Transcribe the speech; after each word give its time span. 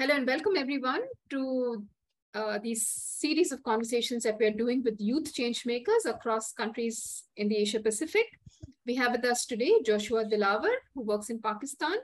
Hello 0.00 0.14
and 0.14 0.26
welcome 0.26 0.56
everyone 0.56 1.02
to 1.28 1.84
uh, 2.34 2.58
these 2.62 2.86
series 2.88 3.52
of 3.52 3.62
conversations 3.62 4.22
that 4.22 4.38
we're 4.40 4.50
doing 4.50 4.82
with 4.82 4.98
youth 4.98 5.34
change 5.34 5.66
makers 5.66 6.06
across 6.06 6.54
countries 6.54 7.24
in 7.36 7.48
the 7.50 7.56
Asia 7.58 7.80
Pacific. 7.80 8.24
We 8.86 8.94
have 8.94 9.12
with 9.12 9.26
us 9.26 9.44
today 9.44 9.74
Joshua 9.84 10.24
Dilawar, 10.24 10.72
who 10.94 11.02
works 11.02 11.28
in 11.28 11.38
Pakistan. 11.38 11.98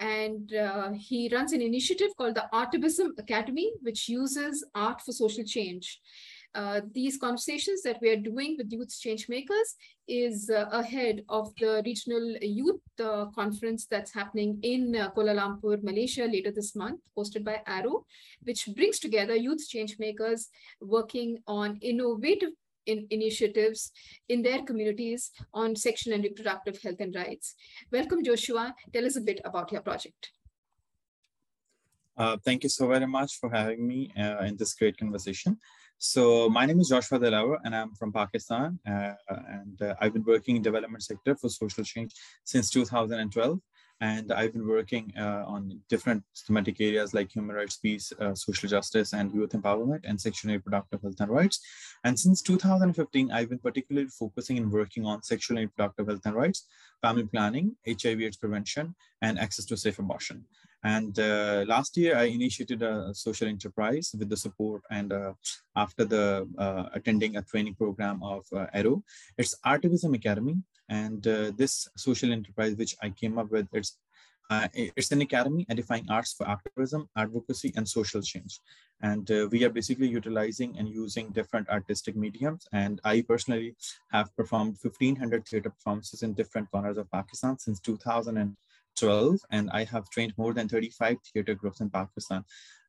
And 0.00 0.52
uh, 0.56 0.90
he 0.98 1.30
runs 1.32 1.52
an 1.52 1.62
initiative 1.62 2.08
called 2.18 2.34
the 2.34 2.48
Artivism 2.52 3.10
Academy, 3.16 3.70
which 3.82 4.08
uses 4.08 4.66
art 4.74 5.00
for 5.00 5.12
social 5.12 5.44
change. 5.44 6.00
Uh, 6.54 6.80
these 6.92 7.16
conversations 7.16 7.82
that 7.82 7.98
we 8.00 8.08
are 8.08 8.16
doing 8.16 8.54
with 8.56 8.70
youth 8.70 8.96
change 9.00 9.28
makers 9.28 9.74
is 10.06 10.48
uh, 10.50 10.66
ahead 10.70 11.24
of 11.28 11.52
the 11.58 11.82
regional 11.84 12.36
youth 12.40 12.80
uh, 13.02 13.26
conference 13.34 13.86
that's 13.86 14.14
happening 14.14 14.60
in 14.62 14.94
uh, 14.94 15.10
Kuala 15.10 15.34
Lumpur, 15.34 15.82
Malaysia 15.82 16.22
later 16.22 16.52
this 16.52 16.76
month, 16.76 17.00
hosted 17.18 17.44
by 17.44 17.60
Arrow, 17.66 18.06
which 18.44 18.68
brings 18.76 19.00
together 19.00 19.34
youth 19.34 19.68
change 19.68 19.96
makers 19.98 20.48
working 20.80 21.38
on 21.48 21.76
innovative 21.82 22.50
in 22.86 23.06
initiatives 23.10 23.90
in 24.28 24.42
their 24.42 24.62
communities 24.62 25.32
on 25.54 25.74
sexual 25.74 26.14
and 26.14 26.22
reproductive 26.22 26.80
health 26.82 27.00
and 27.00 27.16
rights. 27.16 27.56
Welcome, 27.90 28.22
Joshua. 28.22 28.74
Tell 28.92 29.06
us 29.06 29.16
a 29.16 29.22
bit 29.22 29.40
about 29.44 29.72
your 29.72 29.80
project. 29.80 30.30
Uh, 32.16 32.36
thank 32.44 32.62
you 32.62 32.68
so 32.68 32.86
very 32.86 33.06
much 33.06 33.40
for 33.40 33.50
having 33.50 33.84
me 33.84 34.12
in 34.14 34.56
this 34.56 34.74
great 34.74 34.96
conversation. 34.96 35.58
So 35.98 36.50
my 36.50 36.66
name 36.66 36.80
is 36.80 36.88
Joshua 36.88 37.18
Dilawar 37.18 37.58
and 37.64 37.74
I'm 37.74 37.94
from 37.94 38.12
Pakistan. 38.12 38.78
Uh, 38.86 39.12
and 39.28 39.80
uh, 39.80 39.94
I've 40.00 40.12
been 40.12 40.24
working 40.24 40.56
in 40.56 40.62
development 40.62 41.02
sector 41.02 41.34
for 41.34 41.48
social 41.48 41.84
change 41.84 42.12
since 42.44 42.70
2012. 42.70 43.58
And 44.00 44.32
I've 44.32 44.52
been 44.52 44.66
working 44.66 45.12
uh, 45.18 45.44
on 45.46 45.80
different 45.88 46.24
thematic 46.46 46.80
areas 46.80 47.14
like 47.14 47.30
human 47.30 47.54
rights, 47.54 47.76
peace, 47.76 48.12
uh, 48.20 48.34
social 48.34 48.68
justice, 48.68 49.12
and 49.12 49.32
youth 49.32 49.50
empowerment, 49.50 50.00
and 50.04 50.20
sexual 50.20 50.50
and 50.50 50.58
reproductive 50.58 51.00
health 51.00 51.20
and 51.20 51.30
rights. 51.30 51.60
And 52.02 52.18
since 52.18 52.42
2015, 52.42 53.30
I've 53.30 53.48
been 53.48 53.60
particularly 53.60 54.08
focusing 54.08 54.56
in 54.56 54.70
working 54.70 55.06
on 55.06 55.22
sexual 55.22 55.58
and 55.58 55.66
reproductive 55.68 56.08
health 56.08 56.26
and 56.26 56.34
rights, 56.34 56.66
family 57.00 57.24
planning, 57.24 57.76
HIV/AIDS 57.86 58.36
prevention, 58.36 58.96
and 59.22 59.38
access 59.38 59.64
to 59.66 59.76
safe 59.76 60.00
abortion. 60.00 60.44
And 60.84 61.18
uh, 61.18 61.64
last 61.66 61.96
year, 61.96 62.16
I 62.16 62.24
initiated 62.24 62.82
a 62.82 63.14
social 63.14 63.48
enterprise 63.48 64.14
with 64.18 64.28
the 64.28 64.36
support 64.36 64.82
and 64.90 65.12
uh, 65.12 65.32
after 65.74 66.04
the 66.04 66.46
uh, 66.58 66.84
attending 66.92 67.36
a 67.36 67.42
training 67.42 67.74
program 67.74 68.22
of 68.22 68.44
uh. 68.52 68.66
It's 69.38 69.56
Artivism 69.64 70.14
Academy. 70.14 70.56
And 70.90 71.26
uh, 71.26 71.52
this 71.56 71.88
social 71.96 72.30
enterprise, 72.30 72.76
which 72.76 72.94
I 73.02 73.08
came 73.08 73.38
up 73.38 73.50
with, 73.50 73.66
it's 73.72 73.96
uh, 74.50 74.68
it's 74.74 75.10
an 75.10 75.22
academy 75.22 75.64
edifying 75.70 76.04
arts 76.10 76.34
for 76.34 76.46
activism, 76.46 77.08
advocacy, 77.16 77.72
and 77.76 77.88
social 77.88 78.20
change. 78.20 78.60
And 79.00 79.30
uh, 79.30 79.48
we 79.50 79.64
are 79.64 79.70
basically 79.70 80.08
utilizing 80.08 80.78
and 80.78 80.86
using 80.88 81.30
different 81.30 81.68
artistic 81.70 82.14
mediums. 82.14 82.66
And 82.72 83.00
I 83.04 83.22
personally 83.22 83.74
have 84.12 84.34
performed 84.36 84.76
1,500 84.82 85.46
theater 85.48 85.70
performances 85.70 86.22
in 86.22 86.34
different 86.34 86.70
corners 86.70 86.98
of 86.98 87.10
Pakistan 87.10 87.58
since 87.58 87.80
2000. 87.80 88.36
And 88.36 88.56
I 89.02 89.84
have 89.84 90.10
trained 90.10 90.34
more 90.36 90.54
than 90.54 90.68
35 90.68 91.16
theater 91.32 91.54
groups 91.54 91.80
in 91.80 91.90
Pakistan. 91.90 92.44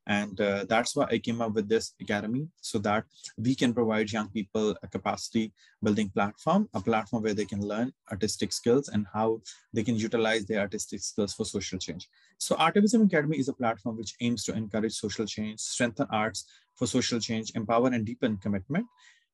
And 0.08 0.39
uh, 0.39 0.66
that's 0.70 0.95
why 0.95 1.08
I 1.09 1.17
came 1.17 1.42
up 1.42 1.53
with 1.53 1.67
this 1.67 1.94
academy 2.00 2.48
so 2.61 2.78
that 2.80 3.06
we 3.38 3.56
can 3.56 3.73
provide 3.73 4.11
young 4.11 4.30
people 4.30 4.76
a 4.83 4.88
capacity 4.88 5.52
building 5.81 6.09
platform, 6.09 6.70
a 6.76 6.81
platform 6.81 7.23
where 7.23 7.33
they 7.33 7.45
can 7.45 7.61
learn 7.61 7.92
artistic 8.11 8.53
skills 8.53 8.89
and 8.89 9.08
how 9.14 9.42
they 9.73 9.83
can 9.83 9.95
utilize 9.95 10.45
their 10.45 10.59
artistic 10.59 11.02
skills 11.02 11.33
for 11.33 11.44
social 11.44 11.80
change. 11.80 12.08
So 12.38 12.56
Artivism 12.56 13.06
Academy 13.06 13.39
is 13.39 13.48
a 13.48 13.53
platform 13.53 13.98
which 13.98 14.14
aims 14.22 14.44
to 14.44 14.53
encourage 14.53 14.94
social 14.94 15.26
change, 15.26 15.59
strengthen 15.59 16.08
arts 16.11 16.45
for 16.76 16.86
social 16.86 17.20
change, 17.20 17.52
empower 17.56 17.88
and 17.88 18.06
deepen 18.06 18.38
commitment, 18.38 18.86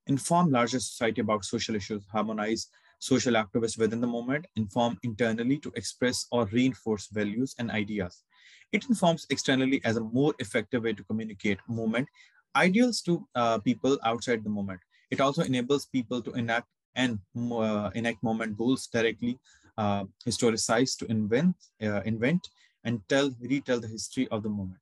inform 0.07 0.51
larger 0.51 0.79
society 0.79 1.21
about 1.21 1.43
social 1.43 1.75
issues, 1.75 2.05
harmonize 2.11 2.67
social 3.01 3.33
activists 3.33 3.77
within 3.77 3.99
the 3.99 4.07
moment, 4.07 4.45
inform 4.55 4.97
internally 5.03 5.57
to 5.57 5.71
express 5.75 6.27
or 6.31 6.45
reinforce 6.45 7.07
values 7.07 7.55
and 7.59 7.69
ideas 7.71 8.23
it 8.71 8.85
informs 8.87 9.27
externally 9.29 9.81
as 9.83 9.97
a 9.97 9.99
more 9.99 10.33
effective 10.39 10.83
way 10.83 10.93
to 10.93 11.03
communicate 11.03 11.59
movement 11.67 12.07
ideals 12.55 13.01
to 13.01 13.27
uh, 13.35 13.57
people 13.59 13.97
outside 14.03 14.43
the 14.43 14.49
moment. 14.49 14.79
It 15.09 15.21
also 15.21 15.43
enables 15.43 15.85
people 15.85 16.21
to 16.21 16.31
enact 16.31 16.67
and 16.95 17.19
uh, 17.35 17.89
enact 17.95 18.21
moment 18.23 18.57
goals 18.57 18.87
directly, 18.87 19.39
uh, 19.77 20.05
historicize 20.27 20.97
to 20.97 21.05
invent, 21.09 21.55
uh, 21.81 22.01
invent 22.03 22.49
and 22.83 23.01
tell, 23.07 23.31
retell 23.39 23.79
the 23.79 23.87
history 23.87 24.27
of 24.29 24.43
the 24.43 24.49
moment. 24.49 24.79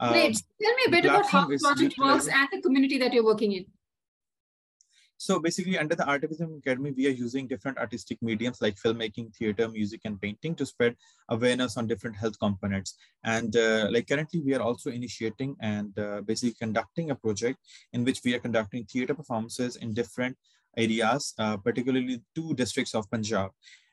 Great. 0.00 0.36
Um, 0.36 0.42
tell 0.62 0.74
me 0.74 0.82
a 0.86 0.90
bit 0.90 1.04
about 1.04 1.26
how 1.26 1.46
the 1.46 1.58
project 1.58 1.94
works 1.98 2.28
and 2.28 2.48
the 2.52 2.62
community 2.62 2.98
that 2.98 3.12
you're 3.12 3.24
working 3.24 3.52
in. 3.52 3.66
So 5.20 5.38
basically 5.38 5.76
under 5.76 5.94
the 5.94 6.04
Artivism 6.04 6.56
Academy, 6.56 6.92
we 6.96 7.06
are 7.06 7.10
using 7.26 7.46
different 7.46 7.76
artistic 7.76 8.22
mediums 8.22 8.62
like 8.62 8.76
filmmaking, 8.76 9.36
theater, 9.36 9.68
music, 9.68 10.00
and 10.06 10.18
painting 10.18 10.54
to 10.54 10.64
spread 10.64 10.96
awareness 11.28 11.76
on 11.76 11.86
different 11.86 12.16
health 12.16 12.38
components. 12.40 12.96
And 13.22 13.54
uh, 13.54 13.88
like 13.90 14.08
currently 14.08 14.40
we 14.40 14.54
are 14.54 14.62
also 14.62 14.88
initiating 14.88 15.56
and 15.60 15.96
uh, 15.98 16.22
basically 16.22 16.56
conducting 16.58 17.10
a 17.10 17.14
project 17.14 17.58
in 17.92 18.02
which 18.02 18.22
we 18.24 18.34
are 18.34 18.38
conducting 18.38 18.86
theater 18.86 19.12
performances 19.12 19.76
in 19.76 19.92
different 19.92 20.38
areas, 20.74 21.34
uh, 21.38 21.58
particularly 21.58 22.22
two 22.34 22.54
districts 22.54 22.94
of 22.94 23.10
Punjab. 23.10 23.50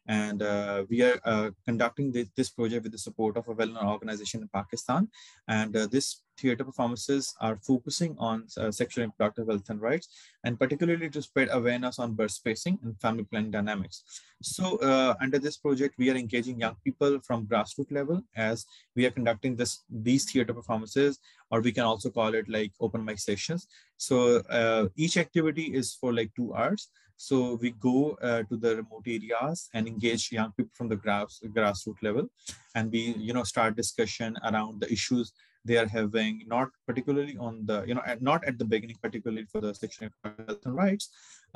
And 0.08 0.42
uh, 0.42 0.86
we 0.90 1.02
are 1.02 1.20
uh, 1.26 1.50
conducting 1.66 2.14
this, 2.14 2.30
this, 2.38 2.52
project 2.52 2.84
with 2.84 2.94
the 2.94 2.98
support 2.98 3.36
of 3.36 3.50
a 3.50 3.52
well-known 3.52 3.86
organization 3.86 4.44
in 4.44 4.48
Pakistan. 4.48 5.10
And 5.50 5.76
uh, 5.76 5.88
this 5.88 6.22
theater 6.38 6.64
performances 6.64 7.34
are 7.42 7.58
focusing 7.58 8.16
on 8.20 8.46
uh, 8.58 8.72
sexual 8.72 9.04
and 9.04 9.12
reproductive 9.14 9.48
health 9.48 9.70
and 9.70 9.82
rights, 9.82 10.08
and 10.44 10.60
particularly 10.60 11.10
to 11.10 11.22
spread 11.22 11.50
awareness 11.52 12.00
on 12.00 12.14
birth 12.14 12.32
spacing 12.32 12.80
and 12.84 13.00
family 13.02 13.24
planning 13.24 13.52
dynamics. 13.52 14.04
So 14.42 14.78
uh, 14.78 15.16
under 15.22 15.40
this 15.40 15.58
project, 15.58 15.96
we 15.98 16.10
are 16.12 16.16
engaging 16.16 16.60
young 16.60 16.76
people 16.84 17.20
from 17.22 17.48
grassroots 17.48 17.92
level 17.92 18.22
as 18.36 18.66
we 18.96 19.06
are 19.06 19.12
conducting 19.12 19.56
this 19.56 19.84
these 19.90 20.26
theater 20.32 20.54
performances, 20.54 21.20
or 21.52 21.62
we 21.62 21.72
can 21.72 21.84
also 21.84 22.10
call 22.10 22.34
it 22.34 22.48
like 22.48 22.72
open 22.80 23.04
mic 23.04 23.20
sessions. 23.20 23.68
So 23.98 24.38
uh, 24.50 24.88
each 24.96 25.18
activity 25.18 25.74
is 25.74 25.96
for 25.96 26.14
like 26.14 26.32
two 26.36 26.54
hours. 26.54 26.90
So 27.18 27.56
we 27.56 27.72
go 27.72 28.12
uh, 28.22 28.44
to 28.44 28.58
the 28.58 28.76
remote 28.76 29.08
areas 29.08 29.70
and 29.74 29.88
engage 29.88 30.32
young 30.32 30.52
people 30.52 30.72
from 30.76 30.88
the 30.88 30.96
grass, 30.96 31.42
grassroots 31.48 32.04
level, 32.04 32.30
and 32.76 32.92
we 32.92 33.16
you 33.18 33.34
know 33.34 33.44
start 33.44 33.76
discussion 33.76 34.38
around 34.44 34.82
the 34.82 34.92
issues 34.92 35.34
they 35.68 35.78
are 35.82 35.88
having, 35.88 36.34
not 36.48 36.70
particularly 36.88 37.36
on 37.38 37.66
the, 37.70 37.78
you 37.90 37.96
know, 37.96 38.04
not 38.22 38.44
at 38.50 38.58
the 38.58 38.68
beginning, 38.74 38.98
particularly 39.02 39.46
for 39.52 39.62
the 39.66 39.74
sexual 39.74 40.10
health 40.24 40.66
and 40.66 40.76
rights, 40.76 41.06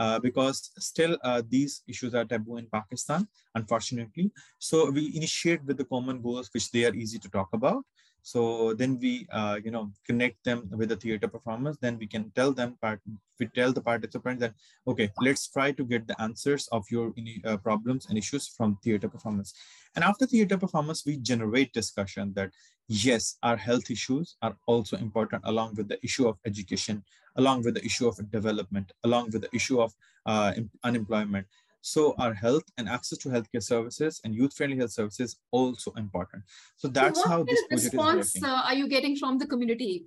uh, 0.04 0.20
because 0.20 0.72
still 0.90 1.18
uh, 1.24 1.42
these 1.56 1.74
issues 1.88 2.14
are 2.14 2.26
taboo 2.26 2.58
in 2.58 2.68
Pakistan, 2.78 3.28
unfortunately. 3.56 4.32
So 4.60 4.92
we 4.92 5.04
initiate 5.16 5.64
with 5.66 5.78
the 5.78 5.86
common 5.86 6.22
goals, 6.22 6.50
which 6.54 6.72
they 6.72 6.86
are 6.86 6.96
easy 7.04 7.20
to 7.20 7.30
talk 7.38 7.50
about. 7.54 7.84
So 8.24 8.74
then 8.74 9.00
we, 9.00 9.28
uh, 9.32 9.60
you 9.64 9.72
know, 9.72 9.92
connect 10.06 10.44
them 10.44 10.70
with 10.72 10.90
the 10.90 10.96
theater 10.96 11.28
performance. 11.28 11.78
Then 11.82 11.98
we 11.98 12.08
can 12.08 12.32
tell 12.36 12.52
them, 12.52 12.78
part, 12.82 13.02
we 13.40 13.48
tell 13.48 13.74
the 13.74 13.82
participants 13.82 14.42
that, 14.42 14.54
okay, 14.88 15.10
let's 15.22 15.48
try 15.48 15.72
to 15.72 15.84
get 15.84 16.08
the 16.08 16.20
answers 16.22 16.68
of 16.72 16.86
your 16.92 17.14
uh, 17.46 17.58
problems 17.58 18.06
and 18.08 18.18
issues 18.18 18.48
from 18.48 18.78
theater 18.84 19.10
performance. 19.10 19.54
And 19.96 20.04
after 20.04 20.26
theater 20.28 20.58
performance, 20.58 21.04
we 21.06 21.18
generate 21.18 21.74
discussion 21.74 22.34
that 22.36 22.52
yes, 22.88 23.38
our 23.42 23.58
health 23.58 23.90
issues 23.90 24.36
are 24.42 24.56
also 24.68 24.98
important 24.98 25.42
along 25.46 25.76
with 25.76 25.88
the 25.88 26.04
issue 26.04 26.28
of 26.28 26.38
education, 26.46 27.04
along 27.38 27.64
with 27.64 27.74
the 27.74 27.86
issue 27.86 28.08
of 28.08 28.32
development, 28.32 28.92
along 29.04 29.32
with 29.32 29.42
the 29.42 29.56
issue 29.56 29.82
of 29.82 29.94
uh, 30.26 30.54
unemployment. 30.84 31.48
So 31.82 32.14
our 32.18 32.34
health 32.34 32.64
and 32.78 32.88
access 32.88 33.18
to 33.20 33.30
healthcare 33.30 33.64
services 33.64 34.22
and 34.24 34.36
youth-friendly 34.36 34.78
health 34.78 34.92
services 34.92 35.38
also 35.52 35.92
important. 35.94 36.44
So 36.78 36.88
that's 36.88 37.22
so 37.22 37.28
how 37.28 37.44
this 37.44 37.62
project 37.68 37.94
response 37.94 38.36
is 38.36 38.42
working. 38.42 38.56
Uh, 38.56 38.62
are 38.66 38.76
you 38.76 38.88
getting 38.88 39.16
from 39.16 39.40
the 39.40 39.48
community? 39.48 40.06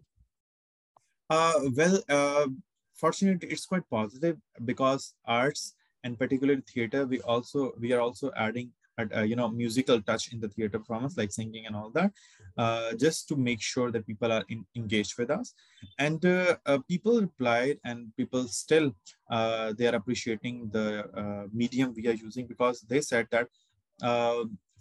Uh, 1.28 1.52
well, 1.76 2.00
uh, 2.08 2.46
fortunately, 2.94 3.48
it's 3.48 3.66
quite 3.66 3.88
positive 3.90 4.36
because 4.64 5.14
arts 5.24 5.74
and 6.04 6.18
particularly 6.18 6.62
theater, 6.72 7.06
we 7.06 7.20
also 7.22 7.72
we 7.80 7.92
are 7.92 8.00
also 8.00 8.30
adding 8.36 8.70
uh, 8.98 9.22
you 9.22 9.36
know 9.36 9.48
musical 9.48 10.00
touch 10.00 10.32
in 10.32 10.40
the 10.40 10.48
theater 10.48 10.78
performance 10.78 11.16
like 11.16 11.32
singing 11.32 11.66
and 11.66 11.74
all 11.74 11.90
that 11.90 12.12
uh, 12.56 12.92
just 12.94 13.28
to 13.28 13.36
make 13.36 13.60
sure 13.60 13.90
that 13.90 14.06
people 14.06 14.30
are 14.30 14.44
in, 14.48 14.64
engaged 14.76 15.18
with 15.18 15.30
us. 15.30 15.54
And 15.98 16.24
uh, 16.24 16.56
uh 16.66 16.78
people 16.88 17.20
replied 17.20 17.78
and 17.84 18.14
people 18.16 18.46
still 18.48 18.94
uh, 19.30 19.72
they 19.76 19.86
are 19.86 19.96
appreciating 19.96 20.70
the 20.70 21.04
uh, 21.20 21.46
medium 21.52 21.92
we 21.96 22.06
are 22.08 22.18
using 22.28 22.46
because 22.46 22.80
they 22.82 23.00
said 23.00 23.26
that 23.30 23.48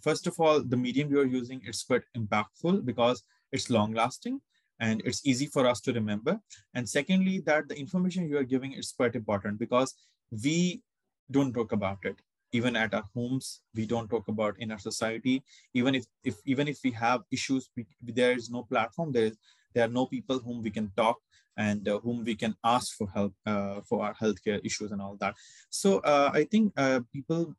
first 0.00 0.26
of 0.26 0.38
all 0.38 0.62
the 0.62 0.76
medium 0.76 1.08
we 1.08 1.18
are 1.18 1.32
using 1.40 1.60
it's 1.64 1.82
quite 1.82 2.02
impactful 2.16 2.84
because 2.84 3.22
it's 3.52 3.70
long 3.70 3.92
lasting 3.92 4.40
and 4.80 5.00
it's 5.04 5.24
easy 5.24 5.46
for 5.46 5.66
us 5.66 5.80
to 5.80 5.92
remember. 5.92 6.38
And 6.74 6.88
secondly 6.88 7.40
that 7.46 7.68
the 7.68 7.78
information 7.78 8.28
you 8.28 8.38
are 8.38 8.50
giving 8.54 8.72
is 8.72 8.92
quite 8.92 9.14
important 9.14 9.58
because 9.58 9.94
we 10.30 10.82
don't 11.30 11.52
talk 11.52 11.72
about 11.72 11.98
it 12.02 12.16
even 12.54 12.76
at 12.76 12.94
our 12.94 13.04
homes 13.14 13.60
we 13.74 13.84
don't 13.84 14.08
talk 14.08 14.28
about 14.28 14.54
in 14.60 14.70
our 14.70 14.78
society. 14.78 15.42
Even 15.74 15.94
if, 15.94 16.04
if 16.22 16.36
even 16.46 16.68
if 16.68 16.78
we 16.84 16.92
have 16.92 17.22
issues 17.30 17.68
we, 17.76 17.86
there 18.00 18.32
is 18.32 18.48
no 18.48 18.62
platform. 18.62 19.12
There 19.12 19.26
is 19.30 19.36
there 19.74 19.84
are 19.86 19.94
no 20.00 20.06
people 20.06 20.38
whom 20.38 20.62
we 20.62 20.70
can 20.70 20.90
talk 20.96 21.18
and 21.56 21.88
uh, 21.88 21.98
whom 21.98 22.24
we 22.24 22.36
can 22.36 22.54
ask 22.64 22.96
for 22.96 23.08
help 23.16 23.34
uh, 23.44 23.80
for 23.88 24.04
our 24.04 24.14
healthcare 24.14 24.60
issues 24.64 24.92
and 24.92 25.02
all 25.02 25.16
that. 25.20 25.34
So 25.70 25.98
uh, 26.12 26.30
i 26.32 26.44
think 26.44 26.72
uh, 26.76 27.00
people 27.12 27.54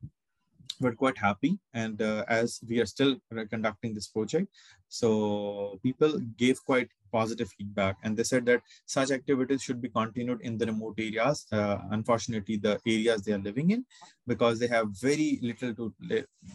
were 0.80 0.94
quite 0.94 1.18
happy 1.18 1.58
and 1.74 2.02
uh, 2.02 2.24
as 2.28 2.60
we 2.68 2.80
are 2.80 2.86
still 2.86 3.16
conducting 3.50 3.94
this 3.94 4.08
project. 4.08 4.48
So 4.88 5.80
people 5.84 6.20
gave 6.38 6.64
quite 6.64 6.90
positive 7.12 7.50
feedback 7.58 7.96
and 8.04 8.18
they 8.18 8.24
said 8.24 8.46
that 8.46 8.62
such 8.86 9.12
activities 9.12 9.62
should 9.62 9.82
be 9.82 9.90
continued 9.90 10.42
in 10.42 10.58
the 10.58 10.66
remote 10.66 10.96
areas 10.98 11.46
uh, 11.52 11.78
unfortunately 11.92 12.58
the 12.58 12.74
areas 12.86 13.22
they 13.22 13.32
are 13.32 13.44
living 13.50 13.72
in 13.76 13.86
because 14.28 14.60
they 14.60 14.68
have 14.68 14.88
very 15.00 15.40
little 15.42 15.74
to 15.80 15.94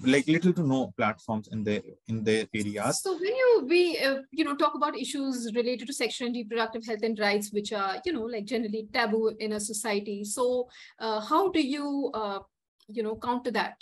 like 0.05 0.27
little 0.27 0.53
to 0.53 0.67
no 0.67 0.93
platforms 0.97 1.49
in 1.53 1.65
their 1.65 1.83
in 2.09 2.25
their 2.25 2.47
areas. 2.55 3.03
So 3.03 3.15
when 3.15 3.35
you 3.43 3.51
we 3.69 3.99
uh, 3.99 4.19
you 4.31 4.45
know 4.45 4.57
talk 4.57 4.75
about 4.75 4.99
issues 4.99 5.51
related 5.55 5.87
to 5.89 5.93
sexual 5.93 6.27
and 6.27 6.37
reproductive 6.37 6.85
health 6.87 7.03
and 7.03 7.19
rights 7.19 7.53
which 7.53 7.73
are 7.73 7.95
you 8.05 8.13
know 8.13 8.25
like 8.25 8.45
generally 8.45 8.89
taboo 8.93 9.35
in 9.39 9.53
a 9.53 9.61
society 9.61 10.25
so 10.25 10.69
uh, 10.99 11.21
how 11.21 11.51
do 11.51 11.61
you 11.61 12.11
uh, 12.15 12.41
you 12.89 13.03
know 13.03 13.17
counter 13.17 13.51
that 13.51 13.77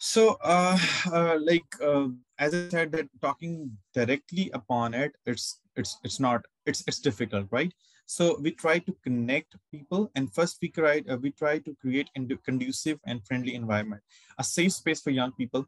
so, 0.00 0.38
uh, 0.42 0.78
uh, 1.12 1.38
like 1.40 1.68
uh, 1.84 2.08
as 2.38 2.54
I 2.54 2.68
said, 2.70 2.92
that 2.92 3.08
talking 3.20 3.76
directly 3.94 4.50
upon 4.54 4.94
it, 4.94 5.12
it's 5.26 5.60
it's 5.76 5.98
it's 6.02 6.18
not 6.18 6.44
it's 6.66 6.82
it's 6.86 6.98
difficult, 6.98 7.46
right? 7.50 7.72
So 8.06 8.40
we 8.40 8.50
try 8.50 8.78
to 8.80 8.96
connect 9.04 9.54
people, 9.70 10.10
and 10.16 10.32
first 10.34 10.58
we 10.62 10.70
try 10.70 11.04
uh, 11.08 11.18
we 11.18 11.30
try 11.30 11.58
to 11.58 11.76
create 11.80 12.08
a 12.16 12.36
conducive 12.44 12.98
and 13.06 13.24
friendly 13.26 13.54
environment, 13.54 14.02
a 14.38 14.42
safe 14.42 14.72
space 14.72 15.00
for 15.00 15.10
young 15.10 15.32
people 15.32 15.66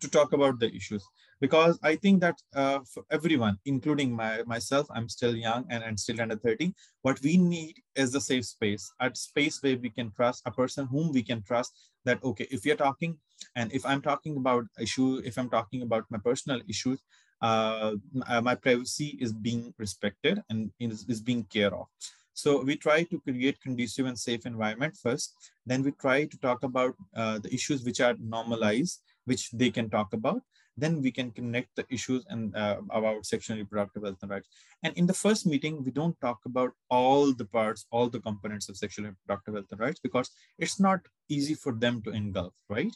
to 0.00 0.10
talk 0.10 0.32
about 0.32 0.58
the 0.58 0.74
issues 0.74 1.06
because 1.42 1.76
I 1.82 1.96
think 1.96 2.20
that 2.20 2.38
uh, 2.54 2.78
for 2.88 3.02
everyone, 3.10 3.58
including 3.64 4.14
my, 4.14 4.44
myself, 4.46 4.86
I'm 4.94 5.08
still 5.08 5.34
young 5.34 5.64
and, 5.70 5.82
and 5.82 5.98
still 5.98 6.20
under 6.20 6.36
30. 6.36 6.72
What 7.02 7.20
we 7.20 7.36
need 7.36 7.74
is 7.96 8.14
a 8.14 8.20
safe 8.20 8.46
space, 8.46 8.88
a 9.00 9.10
space 9.12 9.60
where 9.60 9.76
we 9.76 9.90
can 9.90 10.12
trust 10.12 10.44
a 10.46 10.52
person 10.52 10.86
whom 10.86 11.10
we 11.10 11.24
can 11.24 11.42
trust 11.42 11.72
that, 12.04 12.22
okay, 12.22 12.46
if 12.52 12.64
you're 12.64 12.76
talking 12.76 13.18
and 13.56 13.72
if 13.72 13.84
I'm 13.84 14.00
talking 14.00 14.36
about 14.36 14.66
issue, 14.78 15.20
if 15.24 15.36
I'm 15.36 15.50
talking 15.50 15.82
about 15.82 16.04
my 16.10 16.18
personal 16.18 16.60
issues, 16.68 17.00
uh, 17.42 17.94
uh 18.28 18.40
my 18.40 18.54
privacy 18.54 19.18
is 19.20 19.32
being 19.32 19.74
respected 19.78 20.40
and 20.48 20.70
is, 20.78 21.04
is 21.08 21.20
being 21.20 21.42
cared 21.52 21.72
of. 21.72 21.86
So 22.34 22.62
we 22.62 22.76
try 22.76 23.02
to 23.02 23.20
create 23.20 23.60
conducive 23.60 24.06
and 24.06 24.16
safe 24.16 24.46
environment 24.46 24.96
first. 25.02 25.34
Then 25.66 25.82
we 25.82 25.90
try 25.90 26.26
to 26.26 26.38
talk 26.38 26.62
about 26.62 26.94
uh, 27.16 27.40
the 27.40 27.52
issues 27.52 27.82
which 27.82 28.00
are 28.00 28.14
normalized, 28.20 29.02
which 29.24 29.50
they 29.50 29.70
can 29.70 29.90
talk 29.90 30.12
about 30.12 30.42
then 30.76 31.02
we 31.02 31.10
can 31.10 31.30
connect 31.30 31.74
the 31.76 31.84
issues 31.90 32.24
and 32.28 32.54
uh, 32.56 32.78
about 32.90 33.26
sexual 33.26 33.56
reproductive 33.56 34.02
health 34.04 34.18
and 34.22 34.30
rights. 34.30 34.48
And 34.82 34.96
in 34.96 35.06
the 35.06 35.14
first 35.14 35.46
meeting, 35.46 35.84
we 35.84 35.90
don't 35.90 36.18
talk 36.20 36.38
about 36.46 36.72
all 36.90 37.32
the 37.32 37.44
parts, 37.44 37.86
all 37.90 38.08
the 38.08 38.20
components 38.20 38.68
of 38.68 38.76
sexual 38.76 39.06
reproductive 39.06 39.54
health 39.54 39.66
and 39.70 39.80
rights 39.80 40.00
because 40.02 40.30
it's 40.58 40.80
not 40.80 41.00
easy 41.28 41.54
for 41.54 41.72
them 41.72 42.02
to 42.02 42.10
engulf, 42.10 42.54
right? 42.68 42.94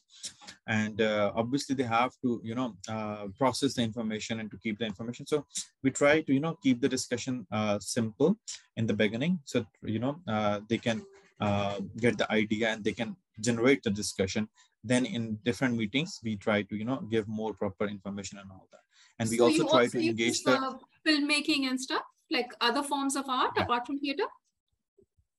And 0.66 1.00
uh, 1.00 1.32
obviously 1.34 1.74
they 1.74 1.84
have 1.84 2.12
to, 2.22 2.40
you 2.42 2.54
know, 2.54 2.76
uh, 2.88 3.26
process 3.38 3.74
the 3.74 3.82
information 3.82 4.40
and 4.40 4.50
to 4.50 4.58
keep 4.58 4.78
the 4.78 4.86
information. 4.86 5.26
So 5.26 5.46
we 5.82 5.90
try 5.90 6.22
to, 6.22 6.32
you 6.32 6.40
know, 6.40 6.58
keep 6.62 6.80
the 6.80 6.88
discussion 6.88 7.46
uh, 7.52 7.78
simple 7.78 8.36
in 8.76 8.86
the 8.86 8.94
beginning. 8.94 9.40
So, 9.44 9.66
you 9.82 9.98
know, 9.98 10.20
uh, 10.26 10.60
they 10.68 10.78
can 10.78 11.04
uh, 11.40 11.80
get 11.98 12.16
the 12.18 12.30
idea 12.32 12.70
and 12.70 12.82
they 12.82 12.92
can 12.92 13.16
generate 13.40 13.82
the 13.82 13.90
discussion 13.90 14.48
then 14.86 15.04
in 15.04 15.38
different 15.44 15.76
meetings 15.76 16.20
we 16.22 16.36
try 16.36 16.62
to 16.62 16.76
you 16.76 16.84
know 16.84 17.00
give 17.10 17.26
more 17.28 17.52
proper 17.54 17.86
information 17.86 18.38
and 18.38 18.50
all 18.50 18.68
that. 18.72 18.84
And 19.18 19.30
we 19.30 19.38
so 19.38 19.44
also 19.44 19.68
try 19.68 19.84
also 19.84 19.98
to 19.98 20.06
engage 20.06 20.42
the 20.42 20.52
uh, 20.52 20.74
filmmaking 21.06 21.68
and 21.68 21.80
stuff 21.80 22.02
like 22.30 22.52
other 22.60 22.82
forms 22.82 23.16
of 23.16 23.24
art 23.28 23.52
yeah. 23.56 23.62
apart 23.62 23.86
from 23.86 23.98
theater? 23.98 24.24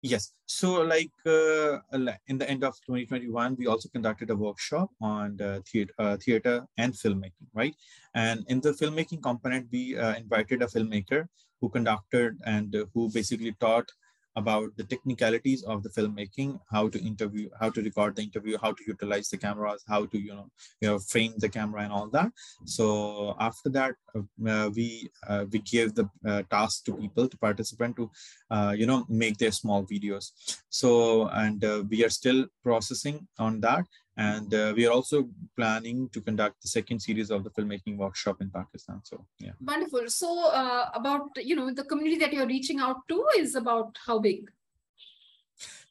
Yes. 0.02 0.34
So 0.46 0.82
like 0.82 1.12
uh, 1.26 1.80
in 2.28 2.38
the 2.38 2.50
end 2.50 2.64
of 2.64 2.76
2021 2.86 3.56
we 3.58 3.68
also 3.68 3.90
conducted 3.90 4.30
a 4.30 4.36
workshop 4.36 4.90
on 5.02 5.38
the 5.38 5.64
theater, 5.70 5.94
uh, 6.00 6.18
theater 6.18 6.66
and 6.78 6.94
filmmaking 6.94 7.48
right? 7.54 7.76
And 8.14 8.46
in 8.48 8.62
the 8.62 8.72
filmmaking 8.72 9.24
component 9.24 9.68
we 9.72 9.98
uh, 9.98 10.16
invited 10.16 10.62
a 10.62 10.68
filmmaker 10.68 11.28
who 11.60 11.70
conducted 11.70 12.38
and 12.46 12.76
who 12.94 13.10
basically 13.12 13.54
taught 13.60 13.90
about 14.38 14.70
the 14.78 14.84
technicalities 14.84 15.64
of 15.64 15.84
the 15.84 15.90
filmmaking, 15.90 16.60
how 16.72 16.88
to 16.88 17.00
interview, 17.04 17.50
how 17.60 17.70
to 17.70 17.82
record 17.82 18.16
the 18.16 18.22
interview, 18.22 18.58
how 18.62 18.72
to 18.72 18.84
utilize 18.88 19.30
the 19.30 19.38
cameras, 19.46 19.84
how 19.88 20.06
to 20.06 20.18
you 20.18 20.34
know 20.36 20.48
you 20.82 20.88
know 20.88 21.00
frame 21.00 21.34
the 21.38 21.50
camera 21.50 21.82
and 21.82 21.92
all 21.92 22.10
that. 22.18 22.32
So 22.66 23.36
after 23.40 23.70
that, 23.78 23.96
uh, 24.16 24.70
we 24.76 25.10
uh, 25.28 25.46
we 25.52 25.60
gave 25.60 25.96
the 25.96 26.10
uh, 26.26 26.44
task 26.56 26.86
to 26.86 26.94
people 27.04 27.28
to 27.28 27.38
participate 27.38 27.96
to 27.96 28.10
uh, 28.52 28.74
you 28.78 28.86
know 28.86 29.06
make 29.10 29.38
their 29.38 29.56
small 29.62 29.86
videos. 29.94 30.32
So 30.70 31.28
and 31.46 31.64
uh, 31.66 31.84
we 31.90 32.06
are 32.06 32.14
still 32.22 32.46
processing 32.64 33.28
on 33.40 33.60
that. 33.62 33.86
And 34.18 34.54
uh, 34.54 34.74
we 34.76 34.88
are 34.88 34.92
also 34.92 35.30
planning 35.56 36.10
to 36.10 36.22
conduct 36.22 36.62
the 36.62 36.68
second 36.68 37.00
series 37.00 37.30
of 37.30 37.44
the 37.44 37.52
filmmaking 37.52 37.98
workshop 37.98 38.42
in 38.42 38.50
Pakistan. 38.50 39.02
So 39.04 39.26
yeah. 39.40 39.52
Wonderful. 39.62 40.10
So 40.10 40.50
uh, 40.50 40.90
about, 40.94 41.30
you 41.38 41.56
know, 41.56 41.72
the 41.72 41.84
community 41.84 42.18
that 42.18 42.34
you're 42.34 42.48
reaching 42.48 42.80
out 42.80 42.98
to 43.10 43.26
is 43.38 43.56
about 43.56 43.96
how 44.06 44.18
big? 44.20 44.50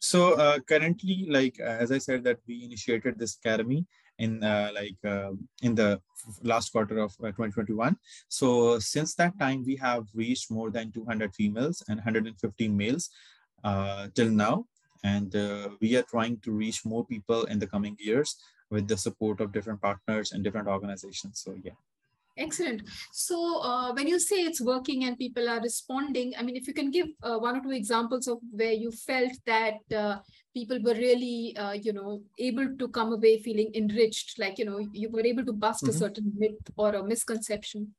So 0.01 0.35
uh, 0.35 0.59
currently, 0.61 1.27
like, 1.29 1.61
as 1.61 1.93
I 1.93 1.99
said, 1.99 2.25
that 2.25 2.39
we 2.47 2.65
initiated 2.65 3.19
this 3.19 3.37
academy 3.37 3.87
in 4.19 4.43
uh, 4.43 4.71
like 4.75 4.97
uh, 5.05 5.31
in 5.63 5.75
the 5.75 6.01
last 6.43 6.71
quarter 6.71 6.99
of 6.99 7.13
uh, 7.23 7.29
2021 7.29 7.97
so 8.29 8.79
since 8.79 9.15
that 9.15 9.39
time 9.39 9.63
we 9.65 9.77
have 9.77 10.05
reached 10.15 10.51
more 10.51 10.71
than 10.71 10.91
200 10.93 11.35
females 11.35 11.83
and 11.89 11.99
150 11.99 12.69
males 12.69 13.11
uh, 13.65 14.09
till 14.15 14.31
now 14.31 14.65
and 15.05 15.35
uh, 15.37 15.69
we 15.81 15.97
are 15.97 16.03
trying 16.03 16.39
to 16.39 16.53
reach 16.53 16.85
more 16.85 17.05
people 17.07 17.45
in 17.45 17.59
the 17.59 17.67
coming 17.67 17.97
years 17.99 18.37
with 18.71 18.89
the 18.89 18.97
support 18.97 19.41
of 19.41 19.53
different 19.53 19.81
partners 19.81 20.33
and 20.33 20.43
different 20.43 20.69
organizations 20.69 21.43
so 21.45 21.55
yeah 21.63 21.79
excellent 22.39 22.83
so 23.13 23.63
uh, 23.63 23.93
when 23.95 24.07
you 24.07 24.19
say 24.19 24.37
it's 24.37 24.61
working 24.61 25.05
and 25.05 25.19
people 25.19 25.49
are 25.49 25.61
responding 25.61 26.35
i 26.39 26.43
mean 26.43 26.57
if 26.57 26.67
you 26.67 26.75
can 26.75 26.91
give 26.91 27.07
uh, 27.23 27.39
one 27.39 27.57
or 27.57 27.63
two 27.63 27.73
examples 27.73 28.29
of 28.29 28.39
where 28.51 28.73
you 28.73 28.91
felt 28.91 29.33
that 29.47 29.81
uh, 29.97 30.19
people 30.53 30.79
were 30.83 30.95
really 30.95 31.57
uh, 31.57 31.73
you 31.73 31.93
know 31.93 32.21
able 32.39 32.69
to 32.79 32.89
come 32.89 33.13
away 33.13 33.39
feeling 33.39 33.71
enriched 33.75 34.39
like 34.39 34.59
you 34.59 34.65
know 34.65 34.79
you 34.93 35.09
were 35.11 35.27
able 35.33 35.45
to 35.45 35.53
bust 35.53 35.83
mm 35.83 35.89
-hmm. 35.89 35.91
a 35.91 35.95
mm-hmm. 35.95 36.05
certain 36.05 36.33
myth 36.43 36.67
or 36.77 36.91
a 36.97 37.03
misconception 37.13 37.95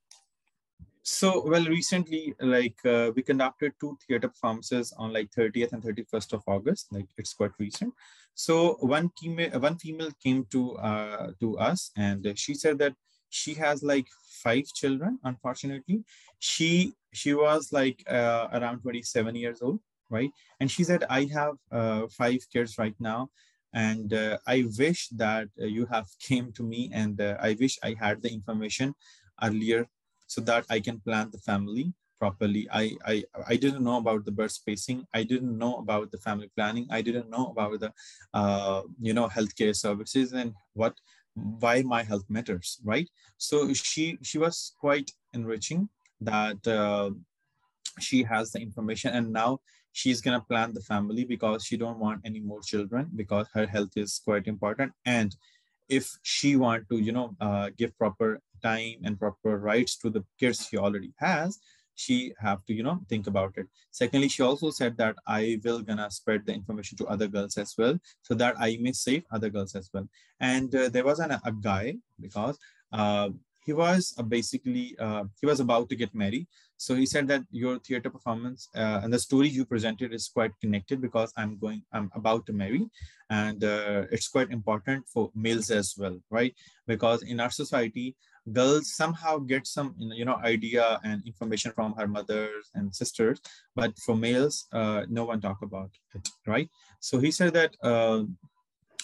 so, 1.09 1.41
well, 1.47 1.63
recently, 1.63 2.33
like 2.41 2.75
uh, 2.85 3.11
we 3.15 3.21
conducted 3.21 3.71
two 3.79 3.97
theater 4.05 4.27
performances 4.27 4.93
on 4.97 5.13
like 5.13 5.31
30th 5.31 5.71
and 5.71 5.81
31st 5.81 6.33
of 6.33 6.43
August. 6.47 6.91
Like 6.91 7.07
it's 7.17 7.33
quite 7.33 7.51
recent. 7.59 7.93
So 8.35 8.73
one 8.81 9.09
female, 9.17 9.57
one 9.57 9.77
female 9.77 10.11
came 10.21 10.45
to 10.51 10.75
uh, 10.75 11.31
to 11.39 11.57
us, 11.59 11.91
and 11.95 12.37
she 12.37 12.53
said 12.55 12.77
that 12.79 12.93
she 13.29 13.53
has 13.53 13.83
like 13.83 14.07
five 14.43 14.65
children. 14.75 15.17
Unfortunately, 15.23 16.03
she 16.39 16.93
she 17.13 17.33
was 17.33 17.71
like 17.71 18.03
uh, 18.09 18.49
around 18.51 18.81
27 18.81 19.33
years 19.33 19.61
old, 19.61 19.79
right? 20.09 20.31
And 20.59 20.69
she 20.69 20.83
said, 20.83 21.05
I 21.09 21.29
have 21.33 21.55
uh, 21.71 22.07
five 22.17 22.39
kids 22.51 22.77
right 22.77 22.95
now, 22.99 23.29
and 23.73 24.13
uh, 24.13 24.39
I 24.45 24.65
wish 24.77 25.07
that 25.15 25.47
uh, 25.57 25.67
you 25.67 25.85
have 25.85 26.07
came 26.19 26.51
to 26.51 26.63
me, 26.63 26.91
and 26.93 27.21
uh, 27.21 27.37
I 27.39 27.55
wish 27.57 27.79
I 27.81 27.95
had 27.97 28.21
the 28.21 28.33
information 28.33 28.93
earlier 29.41 29.87
so 30.27 30.41
that 30.41 30.65
I 30.69 30.79
can 30.79 30.99
plan 30.99 31.29
the 31.31 31.39
family 31.39 31.93
properly. 32.19 32.67
I, 32.71 32.95
I, 33.05 33.23
I 33.47 33.55
didn't 33.55 33.83
know 33.83 33.97
about 33.97 34.25
the 34.25 34.31
birth 34.31 34.51
spacing. 34.51 35.05
I 35.13 35.23
didn't 35.23 35.57
know 35.57 35.77
about 35.77 36.11
the 36.11 36.17
family 36.17 36.49
planning. 36.55 36.87
I 36.89 37.01
didn't 37.01 37.29
know 37.29 37.47
about 37.47 37.79
the, 37.79 37.93
uh, 38.33 38.81
you 38.99 39.13
know, 39.13 39.27
healthcare 39.27 39.75
services 39.75 40.33
and 40.33 40.53
what, 40.73 40.95
why 41.35 41.83
my 41.83 42.03
health 42.03 42.25
matters, 42.29 42.79
right? 42.83 43.07
So 43.37 43.73
she, 43.73 44.17
she 44.23 44.37
was 44.37 44.73
quite 44.79 45.11
enriching 45.33 45.89
that 46.21 46.65
uh, 46.67 47.11
she 47.99 48.23
has 48.23 48.51
the 48.51 48.59
information 48.59 49.13
and 49.13 49.31
now 49.31 49.59
she's 49.91 50.21
going 50.21 50.39
to 50.39 50.45
plan 50.45 50.73
the 50.73 50.81
family 50.81 51.23
because 51.25 51.63
she 51.63 51.77
don't 51.77 51.99
want 51.99 52.21
any 52.25 52.39
more 52.39 52.61
children 52.61 53.09
because 53.15 53.47
her 53.53 53.65
health 53.65 53.91
is 53.95 54.21
quite 54.23 54.47
important. 54.47 54.91
And 55.05 55.35
if 55.89 56.09
she 56.21 56.55
want 56.55 56.87
to, 56.89 56.97
you 56.97 57.11
know, 57.11 57.35
uh, 57.39 57.69
give 57.77 57.97
proper 57.97 58.41
time 58.61 58.95
and 59.03 59.19
proper 59.19 59.57
rights 59.57 59.97
to 59.97 60.09
the 60.09 60.23
kids 60.39 60.67
she 60.67 60.77
already 60.77 61.13
has 61.17 61.59
she 61.97 62.31
have 62.39 62.63
to 62.65 62.73
you 62.73 62.83
know 62.83 62.99
think 63.09 63.27
about 63.27 63.57
it. 63.57 63.67
Secondly 63.91 64.29
she 64.29 64.43
also 64.43 64.69
said 64.69 64.95
that 64.97 65.15
i 65.27 65.59
will 65.63 65.81
gonna 65.81 66.09
spread 66.11 66.45
the 66.45 66.53
information 66.53 66.97
to 66.97 67.07
other 67.07 67.27
girls 67.27 67.57
as 67.57 67.73
well 67.77 67.97
so 68.21 68.33
that 68.35 68.55
i 68.59 68.77
may 68.79 68.93
save 68.93 69.23
other 69.31 69.49
girls 69.49 69.75
as 69.75 69.89
well. 69.93 70.07
And 70.39 70.73
uh, 70.73 70.89
there 70.89 71.03
was 71.03 71.19
an, 71.19 71.31
a 71.31 71.51
guy 71.51 71.95
because 72.21 72.57
uh, 72.93 73.29
he 73.65 73.73
was 73.73 74.13
uh, 74.17 74.23
basically 74.23 74.95
uh, 74.97 75.25
he 75.41 75.45
was 75.45 75.59
about 75.59 75.89
to 75.89 75.95
get 75.95 76.13
married. 76.15 76.47
So 76.77 76.93
he 76.95 77.05
said 77.07 77.27
that 77.27 77.41
your 77.51 77.79
theater 77.79 78.09
performance 78.09 78.69
uh, 78.75 79.01
and 79.03 79.11
the 79.11 79.19
story 79.19 79.49
you 79.49 79.65
presented 79.65 80.13
is 80.13 80.29
quite 80.29 80.51
connected 80.61 81.01
because 81.01 81.33
i'm 81.35 81.57
going 81.57 81.81
i'm 81.91 82.11
about 82.13 82.45
to 82.45 82.53
marry. 82.53 82.85
And 83.29 83.63
uh, 83.63 84.03
it's 84.11 84.29
quite 84.29 84.51
important 84.51 85.07
for 85.13 85.31
males 85.35 85.71
as 85.71 85.95
well 85.97 86.17
right? 86.29 86.53
Because 86.85 87.23
in 87.23 87.39
our 87.39 87.51
society 87.51 88.15
girls 88.53 88.93
somehow 88.93 89.37
get 89.37 89.67
some 89.67 89.95
you 89.97 90.25
know 90.25 90.37
idea 90.43 90.99
and 91.03 91.25
information 91.25 91.71
from 91.71 91.93
her 91.93 92.07
mothers 92.07 92.69
and 92.75 92.93
sisters 92.95 93.41
but 93.75 93.97
for 93.99 94.15
males 94.15 94.67
uh, 94.73 95.03
no 95.09 95.25
one 95.25 95.41
talk 95.41 95.61
about 95.61 95.91
it 96.15 96.29
right? 96.45 96.69
So 96.99 97.19
he 97.19 97.31
said 97.31 97.53
that 97.53 97.75
uh, 97.83 98.23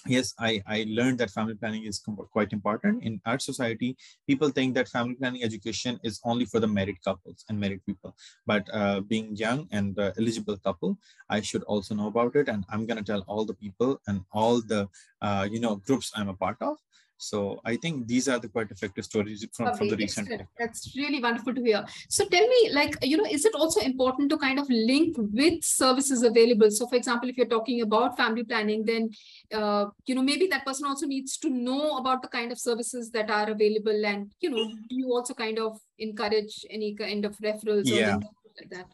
yes 0.05 0.33
i 0.38 0.62
i 0.67 0.85
learned 0.88 1.17
that 1.17 1.29
family 1.29 1.55
planning 1.55 1.85
is 1.85 2.01
quite 2.31 2.51
important. 2.51 3.03
In 3.03 3.21
our 3.25 3.39
society 3.39 3.95
people 4.27 4.50
think 4.50 4.75
that 4.75 4.89
family 4.89 5.15
planning 5.15 5.43
education 5.43 6.00
is 6.03 6.19
only 6.25 6.45
for 6.45 6.59
the 6.59 6.67
married 6.67 6.97
couples 7.03 7.45
and 7.47 7.59
married 7.59 7.85
people. 7.85 8.15
But 8.45 8.67
uh, 8.73 9.00
being 9.01 9.35
young 9.35 9.67
and 9.71 9.97
uh, 9.97 10.12
eligible 10.17 10.57
couple 10.57 10.97
i 11.29 11.41
should 11.41 11.63
also 11.63 11.95
know 11.95 12.07
about 12.07 12.35
it. 12.35 12.50
And 12.50 12.65
i'm 12.69 12.85
going 12.85 12.97
to 12.97 13.12
tell 13.12 13.23
all 13.27 13.45
the 13.45 13.53
people 13.53 14.01
and 14.07 14.21
all 14.31 14.62
the 14.62 14.88
uh, 15.21 15.47
you 15.50 15.59
know 15.59 15.75
groups 15.75 16.12
i'm 16.15 16.29
a 16.29 16.33
part 16.33 16.57
of 16.62 16.77
so 17.17 17.62
I 17.63 17.77
think 17.77 18.08
these 18.08 18.27
are 18.27 18.39
the 18.39 18.50
quite 18.50 18.72
effective 18.72 19.05
stories 19.05 19.46
from, 19.53 19.74
from 19.75 19.88
the 19.89 19.96
recent. 19.96 20.29
That's 20.60 20.93
really 20.98 21.22
wonderful 21.22 21.53
to 21.55 21.63
hear. 21.63 21.86
So 22.10 22.25
tell 22.25 22.48
me, 22.48 22.72
like, 22.72 22.98
you 23.01 23.17
know, 23.17 23.25
is 23.29 23.46
it 23.46 23.55
also 23.55 23.79
important 23.82 24.29
to 24.32 24.38
kind 24.38 24.60
of 24.60 24.70
link 24.70 25.15
with 25.17 25.63
services 25.63 26.24
available? 26.24 26.70
So 26.72 26.88
for 26.88 26.96
example, 26.96 27.29
if 27.29 27.38
you're 27.38 27.48
talking 27.48 27.82
about 27.82 28.17
family 28.17 28.43
planning, 28.43 28.84
then, 28.84 29.10
uh, 29.53 29.86
you 30.05 30.15
know, 30.15 30.22
maybe 30.22 30.48
that 30.48 30.65
person 30.65 30.86
also 30.88 31.05
needs 31.05 31.38
to 31.38 31.50
know 31.50 31.98
about 31.98 32.22
the 32.22 32.27
kind 32.27 32.51
of 32.51 32.60
services 32.60 33.10
that 33.12 33.29
are 33.29 33.50
available. 33.50 34.05
And, 34.05 34.32
you 34.39 34.50
know, 34.50 34.67
do 34.89 34.96
you 34.96 35.13
also 35.13 35.34
kind 35.34 35.60
of 35.60 35.79
encourage 36.00 36.65
any 36.70 36.96
kind 36.96 37.25
of 37.25 37.38
referrals 37.38 37.84
yeah. 37.86 38.15
like 38.15 38.70
that? 38.72 38.88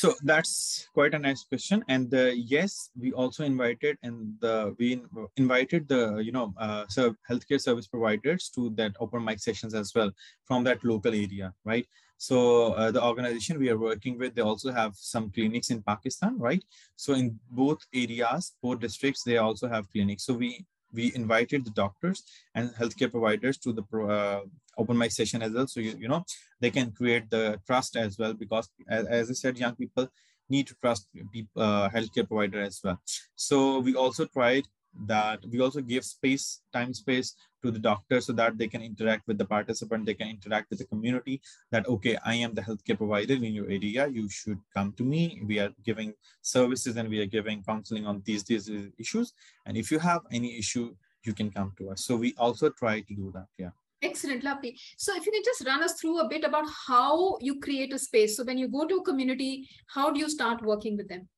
So 0.00 0.14
that's 0.22 0.88
quite 0.94 1.12
a 1.12 1.18
nice 1.18 1.44
question. 1.44 1.84
And 1.88 2.14
uh, 2.14 2.30
yes, 2.34 2.88
we 2.98 3.12
also 3.12 3.44
invited 3.44 3.98
and 4.02 4.32
the 4.40 4.74
we 4.78 5.02
invited 5.36 5.88
the 5.88 6.22
you 6.24 6.32
know 6.32 6.54
uh, 6.56 6.86
so 6.88 7.14
healthcare 7.28 7.60
service 7.60 7.86
providers 7.86 8.48
to 8.54 8.70
that 8.78 8.92
open 8.98 9.22
mic 9.22 9.40
sessions 9.40 9.74
as 9.74 9.92
well 9.94 10.10
from 10.46 10.64
that 10.64 10.82
local 10.84 11.12
area, 11.12 11.52
right? 11.66 11.86
So 12.16 12.72
uh, 12.72 12.90
the 12.90 13.04
organization 13.04 13.58
we 13.58 13.68
are 13.68 13.76
working 13.78 14.16
with, 14.16 14.34
they 14.34 14.40
also 14.40 14.72
have 14.72 14.94
some 14.96 15.30
clinics 15.30 15.68
in 15.68 15.82
Pakistan, 15.82 16.38
right? 16.38 16.64
So 16.96 17.12
in 17.12 17.38
both 17.50 17.80
areas, 17.92 18.54
both 18.62 18.80
districts, 18.80 19.22
they 19.22 19.36
also 19.36 19.68
have 19.68 19.90
clinics. 19.92 20.24
So 20.24 20.32
we 20.32 20.64
we 20.92 21.12
invited 21.14 21.64
the 21.64 21.70
doctors 21.70 22.22
and 22.54 22.70
healthcare 22.74 23.10
providers 23.10 23.58
to 23.58 23.72
the 23.72 23.84
uh, 23.96 24.40
open 24.76 24.96
mic 24.96 25.12
session 25.12 25.42
as 25.42 25.52
well. 25.52 25.66
So, 25.66 25.80
you, 25.80 25.96
you 25.98 26.08
know, 26.08 26.24
they 26.60 26.70
can 26.70 26.92
create 26.92 27.30
the 27.30 27.60
trust 27.66 27.96
as 27.96 28.18
well, 28.18 28.34
because 28.34 28.68
as, 28.88 29.06
as 29.06 29.30
I 29.30 29.34
said, 29.34 29.58
young 29.58 29.76
people 29.76 30.08
need 30.48 30.66
to 30.66 30.74
trust 30.82 31.08
people, 31.32 31.62
uh, 31.62 31.88
healthcare 31.90 32.26
provider 32.26 32.60
as 32.60 32.80
well. 32.82 33.00
So 33.36 33.78
we 33.78 33.94
also 33.94 34.24
tried 34.26 34.64
that 35.06 35.40
we 35.50 35.60
also 35.60 35.80
give 35.80 36.04
space, 36.04 36.62
time 36.72 36.92
space 36.92 37.34
to 37.62 37.70
the 37.70 37.78
doctor 37.78 38.20
so 38.20 38.32
that 38.32 38.58
they 38.58 38.68
can 38.68 38.82
interact 38.82 39.26
with 39.26 39.38
the 39.38 39.44
participant, 39.44 40.06
they 40.06 40.14
can 40.14 40.28
interact 40.28 40.70
with 40.70 40.78
the 40.78 40.86
community 40.86 41.40
that, 41.70 41.86
okay, 41.86 42.16
I 42.24 42.34
am 42.34 42.54
the 42.54 42.62
healthcare 42.62 42.96
provider 42.96 43.34
in 43.34 43.54
your 43.54 43.66
area, 43.66 44.08
you 44.08 44.28
should 44.28 44.58
come 44.74 44.92
to 44.94 45.04
me. 45.04 45.40
We 45.46 45.58
are 45.58 45.70
giving 45.84 46.14
services 46.42 46.96
and 46.96 47.08
we 47.08 47.20
are 47.20 47.26
giving 47.26 47.62
counseling 47.62 48.06
on 48.06 48.22
these, 48.24 48.44
these 48.44 48.70
issues. 48.98 49.32
And 49.66 49.76
if 49.76 49.90
you 49.90 49.98
have 49.98 50.22
any 50.32 50.58
issue, 50.58 50.94
you 51.24 51.34
can 51.34 51.50
come 51.50 51.72
to 51.78 51.90
us. 51.90 52.04
So 52.04 52.16
we 52.16 52.34
also 52.38 52.70
try 52.70 53.00
to 53.00 53.14
do 53.14 53.30
that, 53.34 53.46
yeah. 53.58 53.70
Excellent, 54.02 54.42
lovely. 54.42 54.78
So 54.96 55.14
if 55.14 55.26
you 55.26 55.32
can 55.32 55.42
just 55.44 55.66
run 55.66 55.82
us 55.82 56.00
through 56.00 56.20
a 56.20 56.28
bit 56.28 56.44
about 56.44 56.64
how 56.86 57.36
you 57.40 57.60
create 57.60 57.92
a 57.92 57.98
space. 57.98 58.34
So 58.36 58.44
when 58.44 58.56
you 58.56 58.66
go 58.66 58.86
to 58.86 58.96
a 58.96 59.04
community, 59.04 59.68
how 59.86 60.10
do 60.10 60.18
you 60.18 60.30
start 60.30 60.62
working 60.62 60.96
with 60.96 61.08
them? 61.08 61.28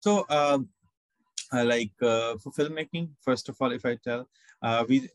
So 0.00 0.26
um, 0.28 0.68
uh, 1.52 1.64
like 1.64 1.92
uh, 2.02 2.36
for 2.38 2.52
filmmaking, 2.52 3.10
first 3.20 3.48
of 3.48 3.56
all, 3.60 3.72
if 3.72 3.84
I 3.84 3.96
tell, 3.96 4.28
uh, 4.62 4.84
we 4.88 5.08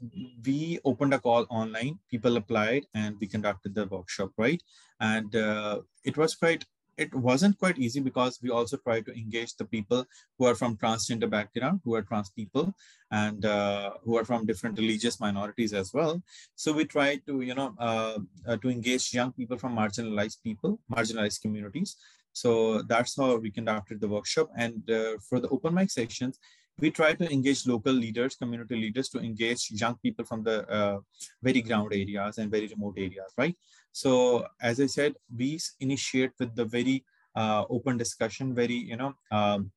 we 0.45 0.79
opened 0.85 1.13
a 1.13 1.19
call 1.19 1.45
online, 1.49 1.99
people 2.09 2.37
applied 2.37 2.85
and 2.93 3.17
we 3.19 3.27
conducted 3.27 3.75
the 3.75 3.85
workshop, 3.85 4.31
right? 4.37 4.61
And 4.99 5.35
uh, 5.35 5.81
it 6.03 6.17
was 6.17 6.35
quite 6.35 6.65
it 6.97 7.13
wasn't 7.15 7.57
quite 7.57 7.79
easy 7.79 7.99
because 7.99 8.39
we 8.43 8.49
also 8.49 8.77
try 8.77 9.01
to 9.01 9.11
engage 9.13 9.55
the 9.55 9.65
people 9.65 10.05
who 10.37 10.45
are 10.45 10.55
from 10.55 10.77
transgender 10.77 11.29
background, 11.29 11.81
who 11.83 11.95
are 11.95 12.01
trans 12.03 12.29
people, 12.29 12.73
and 13.11 13.45
uh, 13.45 13.91
who 14.03 14.17
are 14.17 14.25
from 14.25 14.45
different 14.45 14.77
religious 14.77 15.19
minorities 15.19 15.73
as 15.73 15.93
well. 15.93 16.21
So 16.55 16.73
we 16.73 16.85
try 16.85 17.15
to, 17.27 17.41
you 17.41 17.55
know, 17.55 17.73
uh, 17.79 18.19
to 18.57 18.69
engage 18.69 19.13
young 19.13 19.31
people 19.31 19.57
from 19.57 19.75
marginalized 19.75 20.43
people, 20.43 20.79
marginalized 20.91 21.41
communities. 21.41 21.95
So 22.33 22.81
that's 22.83 23.15
how 23.17 23.35
we 23.37 23.51
conducted 23.51 23.99
the 23.99 24.07
workshop. 24.07 24.49
And 24.57 24.89
uh, 24.89 25.17
for 25.27 25.39
the 25.39 25.49
open 25.49 25.73
mic 25.73 25.91
sessions, 25.91 26.39
we 26.79 26.89
try 26.89 27.13
to 27.13 27.31
engage 27.31 27.67
local 27.67 27.93
leaders, 27.93 28.35
community 28.35 28.75
leaders 28.75 29.09
to 29.09 29.19
engage 29.19 29.69
young 29.71 29.97
people 30.01 30.25
from 30.25 30.43
the 30.43 30.67
uh, 30.69 30.99
very 31.43 31.61
ground 31.61 31.91
areas 31.93 32.37
and 32.37 32.49
very 32.49 32.67
remote 32.67 32.95
areas, 32.97 33.31
right? 33.37 33.55
So 33.91 34.45
as 34.61 34.79
I 34.79 34.87
said, 34.87 35.15
we 35.35 35.59
initiate 35.79 36.31
with 36.39 36.55
the 36.55 36.65
very 36.65 37.03
uh, 37.35 37.65
open 37.69 37.97
discussion, 37.97 38.55
very, 38.55 38.75
you 38.75 38.97
know, 38.97 39.13
um, 39.31 39.71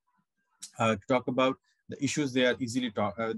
uh, 0.78 0.96
talk 1.08 1.28
about 1.28 1.56
the 1.88 2.02
issues 2.02 2.32
they 2.32 2.46
are 2.46 2.56
easily 2.58 2.90
talk, 2.90 3.14
uh, 3.18 3.34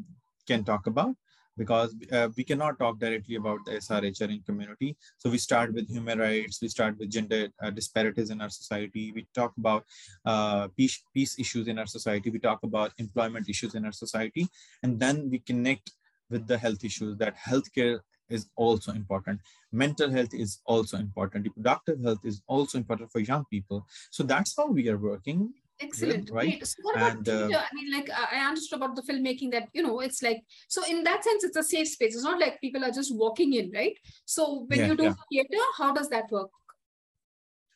can 0.46 0.62
talk 0.62 0.86
about 0.86 1.16
because 1.56 1.94
uh, 2.12 2.28
we 2.36 2.44
cannot 2.44 2.78
talk 2.78 2.98
directly 2.98 3.36
about 3.36 3.64
the 3.64 3.72
SRHR 3.72 4.30
in 4.30 4.40
community. 4.42 4.96
So 5.18 5.30
we 5.30 5.38
start 5.38 5.72
with 5.72 5.88
human 5.88 6.18
rights, 6.18 6.60
we 6.60 6.68
start 6.68 6.98
with 6.98 7.10
gender 7.10 7.48
uh, 7.62 7.70
disparities 7.70 8.30
in 8.30 8.40
our 8.40 8.50
society, 8.50 9.12
we 9.12 9.26
talk 9.34 9.52
about 9.58 9.84
uh, 10.24 10.68
peace, 10.76 11.02
peace 11.14 11.38
issues 11.38 11.68
in 11.68 11.78
our 11.78 11.86
society, 11.86 12.30
we 12.30 12.38
talk 12.38 12.62
about 12.62 12.92
employment 12.98 13.48
issues 13.48 13.74
in 13.74 13.84
our 13.84 13.92
society, 13.92 14.48
and 14.82 15.00
then 15.00 15.30
we 15.30 15.38
connect 15.38 15.90
with 16.30 16.46
the 16.46 16.58
health 16.58 16.84
issues 16.84 17.16
that 17.18 17.36
healthcare 17.36 18.00
is 18.28 18.48
also 18.56 18.92
important. 18.92 19.40
Mental 19.72 20.10
health 20.10 20.34
is 20.34 20.60
also 20.66 20.96
important. 20.98 21.44
Reproductive 21.44 22.02
health 22.02 22.24
is 22.24 22.42
also 22.46 22.78
important 22.78 23.10
for 23.12 23.20
young 23.20 23.44
people. 23.50 23.86
So 24.10 24.24
that's 24.24 24.54
how 24.56 24.66
we 24.66 24.88
are 24.88 24.98
working. 24.98 25.52
Excellent. 25.78 26.30
right. 26.30 26.48
Great. 26.48 26.66
So 26.66 26.76
what 26.82 26.96
about 26.96 27.16
and, 27.16 27.28
uh, 27.28 27.58
I 27.58 27.74
mean, 27.74 27.92
like 27.92 28.08
I 28.10 28.46
understood 28.48 28.78
about 28.78 28.96
the 28.96 29.02
filmmaking 29.02 29.52
that 29.52 29.68
you 29.74 29.82
know 29.82 30.00
it's 30.00 30.22
like 30.22 30.42
so 30.68 30.82
in 30.88 31.04
that 31.04 31.22
sense 31.22 31.44
it's 31.44 31.56
a 31.56 31.62
safe 31.62 31.88
space. 31.88 32.14
It's 32.14 32.24
not 32.24 32.40
like 32.40 32.60
people 32.60 32.84
are 32.84 32.90
just 32.90 33.14
walking 33.14 33.52
in, 33.52 33.70
right? 33.72 33.96
So 34.24 34.64
when 34.68 34.80
yeah, 34.80 34.86
you 34.86 34.96
do 34.96 35.04
yeah. 35.04 35.14
theater, 35.30 35.64
how 35.76 35.92
does 35.92 36.08
that 36.08 36.30
work? 36.30 36.50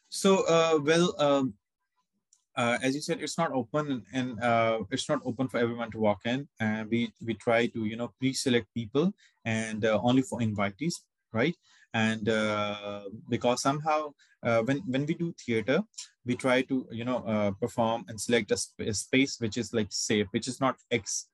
So 0.08 0.46
uh, 0.48 0.78
well, 0.82 1.14
um, 1.18 1.54
uh, 2.56 2.78
as 2.82 2.94
you 2.94 3.02
said, 3.02 3.20
it's 3.20 3.36
not 3.36 3.52
open 3.52 4.02
and 4.12 4.40
uh, 4.42 4.80
it's 4.90 5.08
not 5.08 5.20
open 5.24 5.48
for 5.48 5.58
everyone 5.58 5.90
to 5.90 5.98
walk 5.98 6.20
in. 6.24 6.48
And 6.58 6.88
we 6.90 7.12
we 7.24 7.34
try 7.34 7.66
to 7.66 7.84
you 7.84 7.96
know 7.96 8.12
pre-select 8.18 8.66
people 8.74 9.12
and 9.44 9.84
uh, 9.84 10.00
only 10.02 10.22
for 10.22 10.40
invitees, 10.40 10.94
right? 11.32 11.54
And 11.94 12.28
uh, 12.28 13.02
because 13.28 13.62
somehow 13.62 14.12
uh, 14.42 14.62
when 14.62 14.78
when 14.86 15.06
we 15.06 15.14
do 15.14 15.34
theater, 15.44 15.82
we 16.24 16.34
try 16.34 16.62
to 16.62 16.86
you 16.90 17.04
know 17.04 17.18
uh, 17.18 17.50
perform 17.60 18.04
and 18.08 18.20
select 18.20 18.50
a, 18.52 18.56
sp 18.56 18.80
a, 18.80 18.94
space 18.94 19.40
which 19.40 19.56
is 19.56 19.74
like 19.74 19.88
safe, 19.90 20.26
which 20.30 20.48
is 20.48 20.60
not 20.60 20.76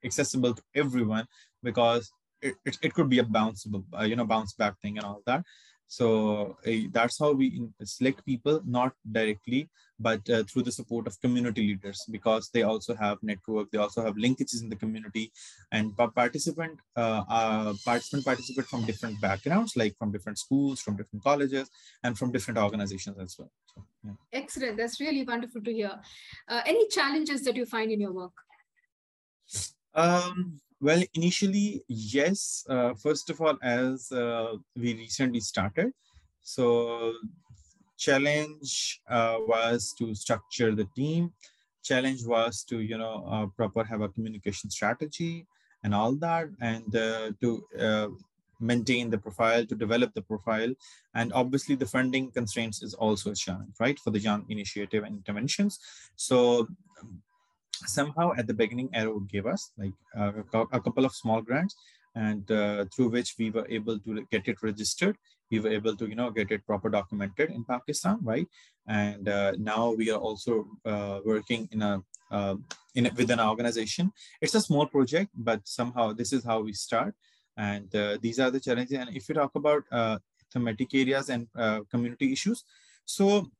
accessible 0.04 0.54
to 0.54 0.62
everyone 0.74 1.26
because 1.62 2.10
it, 2.42 2.54
it, 2.64 2.78
it 2.82 2.94
could 2.94 3.08
be 3.08 3.18
a 3.18 3.24
bounceable 3.24 3.84
you 4.08 4.16
know 4.16 4.26
bounce 4.26 4.54
back 4.54 4.80
thing 4.80 4.96
and 4.96 5.06
all 5.06 5.22
that. 5.26 5.44
So 5.88 6.56
uh, 6.66 6.88
that's 6.92 7.18
how 7.18 7.32
we 7.32 7.62
select 7.84 8.24
people, 8.26 8.60
not 8.66 8.92
directly, 9.12 9.68
but 10.00 10.28
uh, 10.28 10.42
through 10.42 10.64
the 10.64 10.72
support 10.72 11.06
of 11.06 11.20
community 11.20 11.62
leaders, 11.68 12.04
because 12.10 12.50
they 12.52 12.62
also 12.62 12.94
have 12.94 13.18
network, 13.22 13.70
they 13.70 13.78
also 13.78 14.04
have 14.04 14.16
linkages 14.16 14.62
in 14.62 14.68
the 14.68 14.76
community, 14.76 15.32
and 15.72 15.96
participant 15.96 16.78
uh, 16.96 17.22
uh, 17.28 17.72
participant 17.84 18.24
participate 18.24 18.66
from 18.66 18.84
different 18.84 19.20
backgrounds, 19.20 19.76
like 19.76 19.96
from 19.96 20.10
different 20.10 20.38
schools, 20.38 20.80
from 20.80 20.96
different 20.96 21.22
colleges, 21.22 21.70
and 22.02 22.18
from 22.18 22.32
different 22.32 22.58
organizations 22.58 23.16
as 23.18 23.36
well. 23.38 23.50
So, 23.74 23.84
yeah. 24.04 24.12
Excellent. 24.32 24.76
That's 24.76 25.00
really 25.00 25.24
wonderful 25.24 25.62
to 25.62 25.72
hear. 25.72 26.00
Uh, 26.48 26.62
any 26.66 26.88
challenges 26.88 27.42
that 27.44 27.56
you 27.56 27.64
find 27.64 27.90
in 27.90 28.00
your 28.00 28.12
work? 28.12 28.32
Um, 29.94 30.60
well, 30.80 31.02
initially, 31.14 31.82
yes. 31.88 32.64
Uh, 32.68 32.94
first 32.94 33.30
of 33.30 33.40
all, 33.40 33.56
as 33.62 34.12
uh, 34.12 34.56
we 34.76 34.94
recently 34.94 35.40
started, 35.40 35.92
so 36.42 37.12
challenge 37.96 39.00
uh, 39.08 39.36
was 39.40 39.94
to 39.98 40.14
structure 40.14 40.74
the 40.74 40.86
team. 40.94 41.32
Challenge 41.82 42.24
was 42.26 42.64
to 42.64 42.80
you 42.80 42.98
know 42.98 43.24
uh, 43.28 43.46
proper 43.56 43.84
have 43.84 44.00
a 44.00 44.08
communication 44.08 44.70
strategy 44.70 45.46
and 45.82 45.94
all 45.94 46.14
that, 46.16 46.48
and 46.60 46.94
uh, 46.94 47.30
to 47.40 47.64
uh, 47.78 48.08
maintain 48.60 49.10
the 49.10 49.18
profile, 49.18 49.64
to 49.64 49.74
develop 49.74 50.12
the 50.14 50.22
profile, 50.22 50.72
and 51.14 51.32
obviously 51.32 51.74
the 51.74 51.86
funding 51.86 52.30
constraints 52.30 52.82
is 52.82 52.94
also 52.94 53.30
a 53.30 53.34
challenge, 53.34 53.74
right, 53.78 53.98
for 53.98 54.10
the 54.10 54.18
young 54.18 54.44
initiative 54.48 55.04
and 55.04 55.16
interventions. 55.16 55.78
So 56.16 56.66
somehow 57.86 58.32
at 58.36 58.46
the 58.46 58.54
beginning 58.54 58.88
arrow 58.92 59.20
gave 59.20 59.46
us 59.46 59.72
like 59.78 59.92
a 60.14 60.80
couple 60.80 61.04
of 61.04 61.14
small 61.14 61.40
grants 61.40 61.76
and 62.16 62.50
uh, 62.50 62.86
through 62.92 63.10
which 63.10 63.34
we 63.38 63.50
were 63.50 63.66
able 63.68 63.98
to 64.00 64.26
get 64.32 64.48
it 64.48 64.62
registered. 64.62 65.16
We 65.50 65.60
were 65.60 65.70
able 65.70 65.94
to, 65.96 66.08
you 66.08 66.16
know, 66.16 66.30
get 66.30 66.50
it 66.50 66.66
proper 66.66 66.88
documented 66.88 67.50
in 67.50 67.64
Pakistan, 67.64 68.18
right? 68.22 68.48
And 68.88 69.28
uh, 69.28 69.52
now 69.58 69.92
we 69.92 70.10
are 70.10 70.18
also 70.18 70.66
uh, 70.84 71.20
working 71.24 71.68
in 71.70 71.82
a 71.82 72.02
uh, 72.30 72.56
in 72.96 73.06
a, 73.06 73.10
within 73.10 73.38
an 73.38 73.46
organization. 73.46 74.10
It's 74.40 74.54
a 74.54 74.60
small 74.60 74.86
project, 74.86 75.30
but 75.36 75.60
somehow 75.64 76.12
this 76.12 76.32
is 76.32 76.42
how 76.42 76.62
we 76.62 76.72
start. 76.72 77.14
And 77.56 77.94
uh, 77.94 78.18
these 78.20 78.40
are 78.40 78.50
the 78.50 78.58
challenges. 78.58 78.98
And 78.98 79.14
if 79.14 79.28
you 79.28 79.34
talk 79.34 79.54
about 79.54 79.84
thematic 80.52 80.94
areas 80.94 81.28
and 81.28 81.46
community 81.90 82.32
issues, 82.32 82.64
so 83.04 83.50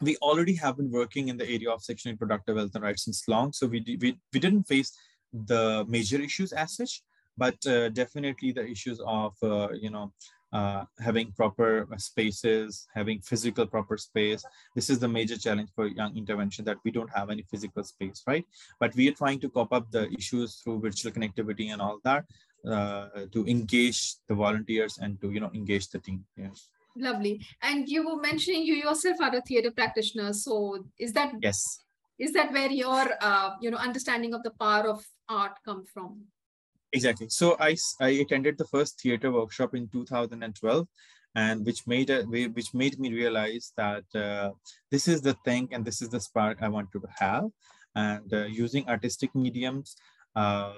we 0.00 0.16
already 0.16 0.54
have 0.54 0.76
been 0.76 0.90
working 0.90 1.28
in 1.28 1.36
the 1.36 1.48
area 1.48 1.70
of 1.70 1.82
sexual 1.82 2.10
and 2.10 2.20
reproductive 2.20 2.56
health 2.56 2.74
and 2.74 2.84
rights 2.84 3.04
since 3.04 3.28
long. 3.28 3.52
So 3.52 3.66
we, 3.66 3.84
we, 4.00 4.18
we 4.32 4.40
didn't 4.40 4.64
face 4.64 4.96
the 5.32 5.84
major 5.88 6.20
issues 6.20 6.52
as 6.52 6.76
such, 6.76 7.02
but 7.36 7.54
uh, 7.66 7.88
definitely 7.90 8.52
the 8.52 8.66
issues 8.66 9.00
of, 9.06 9.34
uh, 9.42 9.68
you 9.72 9.90
know, 9.90 10.12
uh, 10.52 10.84
having 11.00 11.32
proper 11.32 11.86
spaces, 11.96 12.86
having 12.94 13.20
physical 13.20 13.66
proper 13.66 13.96
space. 13.96 14.44
This 14.76 14.88
is 14.88 15.00
the 15.00 15.08
major 15.08 15.36
challenge 15.36 15.70
for 15.74 15.88
young 15.88 16.16
intervention 16.16 16.64
that 16.66 16.76
we 16.84 16.92
don't 16.92 17.10
have 17.10 17.28
any 17.28 17.42
physical 17.50 17.82
space, 17.82 18.22
right? 18.26 18.44
But 18.78 18.94
we 18.94 19.08
are 19.08 19.12
trying 19.12 19.40
to 19.40 19.48
cope 19.48 19.72
up 19.72 19.90
the 19.90 20.08
issues 20.12 20.60
through 20.62 20.80
virtual 20.80 21.10
connectivity 21.10 21.72
and 21.72 21.82
all 21.82 21.98
that 22.04 22.24
uh, 22.68 23.08
to 23.32 23.44
engage 23.46 24.14
the 24.28 24.34
volunteers 24.36 24.98
and 24.98 25.20
to, 25.20 25.32
you 25.32 25.40
know, 25.40 25.50
engage 25.54 25.88
the 25.88 25.98
team. 25.98 26.24
Yes. 26.36 26.68
Lovely. 26.96 27.40
And 27.62 27.88
you 27.88 28.06
were 28.06 28.20
mentioning 28.20 28.64
you 28.64 28.74
yourself 28.74 29.20
are 29.20 29.34
a 29.34 29.40
theater 29.40 29.70
practitioner. 29.70 30.32
So 30.32 30.84
is 30.98 31.12
that 31.12 31.32
yes? 31.40 31.80
Is 32.18 32.32
that 32.32 32.52
where 32.52 32.70
your 32.70 33.06
uh, 33.20 33.50
you 33.60 33.70
know 33.70 33.76
understanding 33.76 34.34
of 34.34 34.42
the 34.42 34.52
power 34.52 34.88
of 34.88 35.04
art 35.28 35.58
come 35.64 35.84
from? 35.92 36.22
Exactly. 36.92 37.28
So 37.28 37.56
I 37.58 37.76
I 38.00 38.10
attended 38.10 38.56
the 38.56 38.66
first 38.66 39.00
theater 39.00 39.32
workshop 39.32 39.74
in 39.74 39.88
2012, 39.88 40.86
and 41.34 41.66
which 41.66 41.86
made 41.88 42.10
a 42.10 42.22
which 42.22 42.72
made 42.72 43.00
me 43.00 43.12
realize 43.12 43.72
that 43.76 44.04
uh, 44.14 44.50
this 44.92 45.08
is 45.08 45.20
the 45.20 45.34
thing 45.44 45.68
and 45.72 45.84
this 45.84 46.00
is 46.00 46.08
the 46.10 46.20
spark 46.20 46.58
I 46.62 46.68
want 46.68 46.92
to 46.92 47.02
have, 47.18 47.50
and 47.96 48.32
uh, 48.32 48.44
using 48.44 48.88
artistic 48.88 49.34
mediums. 49.34 49.96
Uh, 50.36 50.74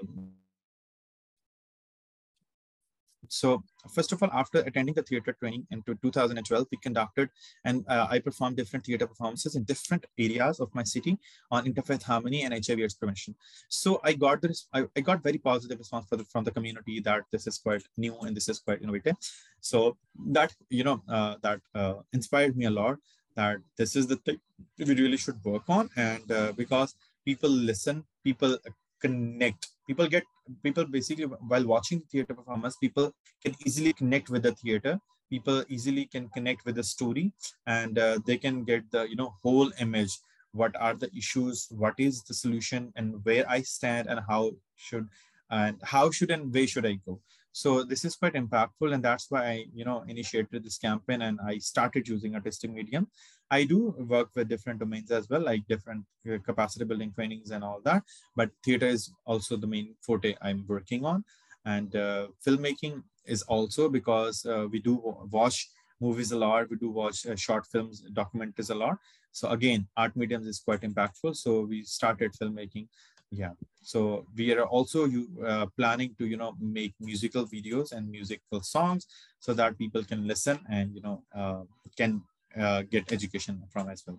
so 3.29 3.63
first 3.95 4.13
of 4.13 4.23
all, 4.23 4.31
after 4.33 4.59
attending 4.61 4.95
the 4.95 5.03
theater 5.03 5.33
training 5.39 5.67
in 5.71 5.83
2012, 5.83 6.67
we 6.71 6.79
conducted 6.79 7.31
and 7.65 7.85
uh, 7.89 8.07
I 8.11 8.19
performed 8.19 8.57
different 8.57 8.85
theater 8.87 9.07
performances 9.07 9.57
in 9.57 9.65
different 9.65 10.07
areas 10.19 10.61
of 10.61 10.75
my 10.75 10.83
city 10.83 11.19
on 11.51 11.67
interfaith 11.67 12.03
harmony 12.03 12.43
and 12.43 12.53
HIV 12.55 12.81
AIDS 12.81 12.95
prevention. 12.95 13.35
So 13.69 14.01
I 14.05 14.13
got 14.13 14.43
this, 14.43 14.69
I, 14.73 14.85
I 14.97 15.01
got 15.01 15.23
very 15.23 15.39
positive 15.39 15.79
response 15.79 16.07
the, 16.11 16.25
from 16.25 16.45
the 16.45 16.51
community 16.51 17.01
that 17.01 17.23
this 17.33 17.47
is 17.47 17.59
quite 17.59 17.83
new 17.97 18.17
and 18.21 18.37
this 18.37 18.49
is 18.49 18.61
quite 18.61 18.83
innovative. 18.83 19.17
So 19.61 19.97
that, 20.31 20.55
you 20.71 20.85
know, 20.85 21.03
uh, 21.09 21.37
that 21.43 21.61
uh, 21.75 21.95
inspired 22.13 22.57
me 22.57 22.67
a 22.67 22.71
lot 22.71 22.99
that 23.37 23.59
this 23.77 23.95
is 23.97 24.07
the 24.07 24.17
thing 24.17 24.41
we 24.79 24.95
really 24.95 25.19
should 25.19 25.43
work 25.45 25.65
on. 25.69 25.91
And 25.97 26.31
uh, 26.33 26.53
because 26.53 26.95
people 27.25 27.51
listen, 27.51 28.05
people 28.25 28.59
connect 29.01 29.69
people 29.87 30.07
get 30.07 30.25
people 30.63 30.85
basically 30.85 31.25
while 31.25 31.67
watching 31.67 32.01
the 32.01 32.07
theater 32.07 32.35
performance 32.35 32.77
people 32.77 33.13
can 33.43 33.55
easily 33.65 33.93
connect 33.93 34.31
with 34.31 34.43
the 34.43 34.53
theater. 34.53 34.99
People 35.31 35.65
easily 35.69 36.07
can 36.07 36.29
connect 36.29 36.65
with 36.65 36.77
the 36.77 36.85
story 36.85 37.33
and 37.67 37.99
uh, 37.99 38.19
they 38.27 38.37
can 38.37 38.65
get 38.65 38.91
the 38.91 39.09
you 39.09 39.17
know 39.17 39.35
whole 39.43 39.73
image. 39.81 40.19
What 40.53 40.75
are 40.81 40.95
the 40.95 41.11
issues? 41.17 41.67
What 41.71 41.95
is 41.99 42.23
the 42.23 42.35
solution? 42.35 42.93
And 42.97 43.25
where 43.25 43.49
i 43.49 43.63
stand 43.63 44.09
and 44.09 44.21
how 44.29 44.53
should 44.77 45.09
and 45.51 45.77
how 45.83 46.11
should 46.11 46.31
and 46.31 46.53
where 46.53 46.67
should 46.67 46.87
i 46.87 46.99
go? 47.07 47.21
So 47.53 47.83
this 47.83 48.05
is 48.05 48.17
quite 48.17 48.35
impactful 48.35 48.93
and 48.93 49.03
that's 49.03 49.31
why 49.31 49.43
i 49.47 49.65
you 49.75 49.85
know 49.85 50.05
initiated 50.09 50.63
this 50.63 50.79
campaign 50.79 51.23
and 51.23 51.41
i 51.47 51.59
started 51.59 52.07
using 52.07 52.35
artistic 52.35 52.71
medium 52.71 53.09
I 53.51 53.65
do 53.65 53.95
work 53.99 54.31
with 54.35 54.49
different 54.49 54.81
domains 54.81 55.11
as 55.11 55.29
well, 55.29 55.41
like 55.41 55.67
different 55.69 56.05
uh, 56.31 56.39
capacity 56.45 56.85
building 56.85 57.13
trainings 57.15 57.51
and 57.51 57.63
all 57.63 57.81
that. 57.85 58.03
But 58.35 58.51
theater 58.65 58.87
is 58.87 59.13
also 59.25 59.57
the 59.57 59.67
main 59.67 59.95
forte 60.01 60.35
I'm 60.43 60.65
working 60.67 61.05
on. 61.05 61.25
And 61.65 61.95
uh, 61.95 62.29
filmmaking 62.47 63.03
is 63.25 63.43
also 63.43 63.89
because 63.89 64.45
uh, 64.47 64.67
we 64.71 64.81
do 64.81 65.01
watch 65.31 65.69
movies 66.01 66.33
a 66.33 66.39
lot, 66.39 66.71
we 66.71 66.77
do 66.77 66.91
watch 66.91 67.27
uh, 67.27 67.37
short 67.37 67.67
films, 67.67 68.05
documentaries 68.13 68.71
a 68.71 68.75
lot. 68.75 68.99
So 69.33 69.49
again, 69.51 69.87
art 69.97 70.17
mediums 70.17 70.47
is 70.47 70.61
quite 70.61 70.83
impactful. 70.83 71.37
So 71.37 71.63
we 71.63 71.83
started 71.83 72.33
filmmaking. 72.33 72.89
Yeah. 73.31 73.53
So 73.83 74.27
we 74.37 74.53
are 74.55 74.65
also 74.65 75.05
you 75.07 75.29
uh, 75.45 75.67
planning 75.77 76.15
to 76.19 76.27
you 76.27 76.37
know 76.37 76.55
make 76.61 76.95
musical 77.01 77.47
videos 77.47 77.93
and 77.93 78.09
musical 78.11 78.63
songs 78.63 79.07
so 79.41 79.53
that 79.55 79.79
people 79.79 80.05
can 80.05 80.27
listen 80.27 80.59
and 80.71 80.95
you 80.95 81.03
know 81.03 81.23
uh, 81.35 81.63
can 81.97 82.23
uh, 82.59 82.83
get 82.83 83.13
education 83.13 83.63
from 83.71 83.89
as 83.89 84.05
well. 84.07 84.19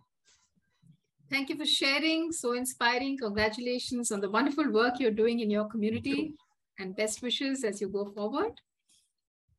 Thank 1.30 1.50
you 1.50 1.58
for 1.58 1.66
sharing. 1.66 2.32
So 2.32 2.54
inspiring. 2.54 3.18
Congratulations 3.18 4.12
on 4.12 4.22
the 4.22 4.30
wonderful 4.30 4.72
work 4.72 5.00
you're 5.00 5.12
doing 5.12 5.42
in 5.42 5.50
your 5.50 5.66
community 5.66 6.34
and 6.80 6.96
best 6.96 7.22
wishes 7.22 7.64
as 7.64 7.82
you 7.82 7.90
go 7.90 8.06
forward 8.06 8.54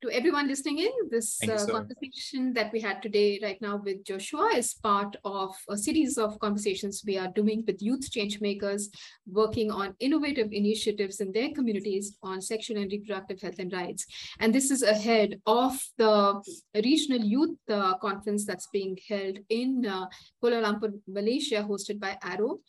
to 0.01 0.11
everyone 0.11 0.47
listening 0.47 0.79
in, 0.79 0.91
this 1.11 1.41
uh, 1.43 1.67
conversation 1.67 2.53
that 2.53 2.73
we 2.73 2.81
had 2.81 3.03
today, 3.03 3.41
right 3.43 3.61
now, 3.61 3.81
with 3.85 4.05
Joshua 4.05 4.51
is 4.55 4.75
part 4.75 5.17
of 5.25 5.57
a 5.69 5.77
series 5.77 6.19
of 6.19 6.39
conversations 6.39 7.03
we 7.05 7.19
are 7.19 7.29
doing 7.29 7.65
with 7.67 7.83
youth 7.83 8.09
change 8.11 8.41
makers 8.41 8.91
working 9.27 9.73
on 9.73 9.95
innovative 9.99 10.53
initiatives 10.53 11.21
in 11.21 11.33
their 11.33 11.51
communities 11.51 12.17
on 12.23 12.41
sexual 12.41 12.77
and 12.77 12.93
reproductive 12.93 13.41
health 13.41 13.59
and 13.59 13.73
rights. 13.73 14.07
And 14.39 14.55
this 14.55 14.71
is 14.71 14.83
ahead 14.83 15.41
of 15.47 15.77
the 15.97 16.43
regional 16.77 17.27
youth 17.27 17.59
uh, 17.69 17.99
conference 17.99 18.45
that's 18.45 18.69
being 18.73 18.97
held 19.09 19.39
in 19.49 19.85
uh, 19.85 20.07
Kuala 20.43 20.63
Lumpur, 20.63 20.93
Malaysia, 21.09 21.67
hosted 21.69 21.99
by 21.99 22.17
Arrow. 22.23 22.61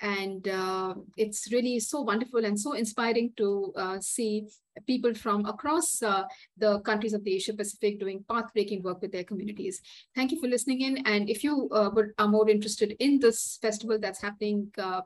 And 0.00 0.46
uh, 0.48 0.94
it's 1.16 1.52
really 1.52 1.80
so 1.80 2.00
wonderful 2.00 2.44
and 2.44 2.58
so 2.58 2.72
inspiring 2.72 3.32
to 3.36 3.72
uh, 3.76 4.00
see 4.00 4.46
people 4.86 5.14
from 5.14 5.46
across 5.46 6.02
uh, 6.02 6.24
the 6.56 6.80
countries 6.80 7.12
of 7.12 7.24
the 7.24 7.34
Asia 7.34 7.52
Pacific 7.52 7.98
doing 7.98 8.24
path-breaking 8.28 8.82
work 8.82 9.00
with 9.02 9.12
their 9.12 9.24
communities. 9.24 9.80
Thank 10.14 10.32
you 10.32 10.40
for 10.40 10.46
listening 10.46 10.80
in. 10.82 11.06
And 11.06 11.28
if 11.28 11.42
you 11.42 11.68
uh, 11.72 11.90
are 12.18 12.28
more 12.28 12.48
interested 12.48 12.96
in 12.98 13.18
this 13.18 13.58
festival 13.60 13.98
that's 13.98 14.22
happening 14.22 14.70
uh, 14.78 15.02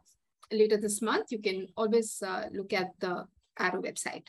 later 0.50 0.76
this 0.76 1.00
month, 1.02 1.32
you 1.32 1.40
can 1.40 1.68
always 1.76 2.22
uh, 2.22 2.48
look 2.52 2.72
at 2.72 2.88
the 3.00 3.26
Arrow 3.58 3.82
website. 3.82 4.26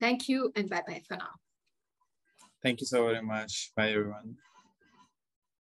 Thank 0.00 0.28
you 0.28 0.52
and 0.56 0.68
bye-bye 0.68 1.02
for 1.08 1.16
now. 1.16 1.30
Thank 2.62 2.80
you 2.80 2.86
so 2.86 3.04
very 3.06 3.22
much. 3.22 3.72
Bye, 3.76 3.90
everyone. 3.90 4.36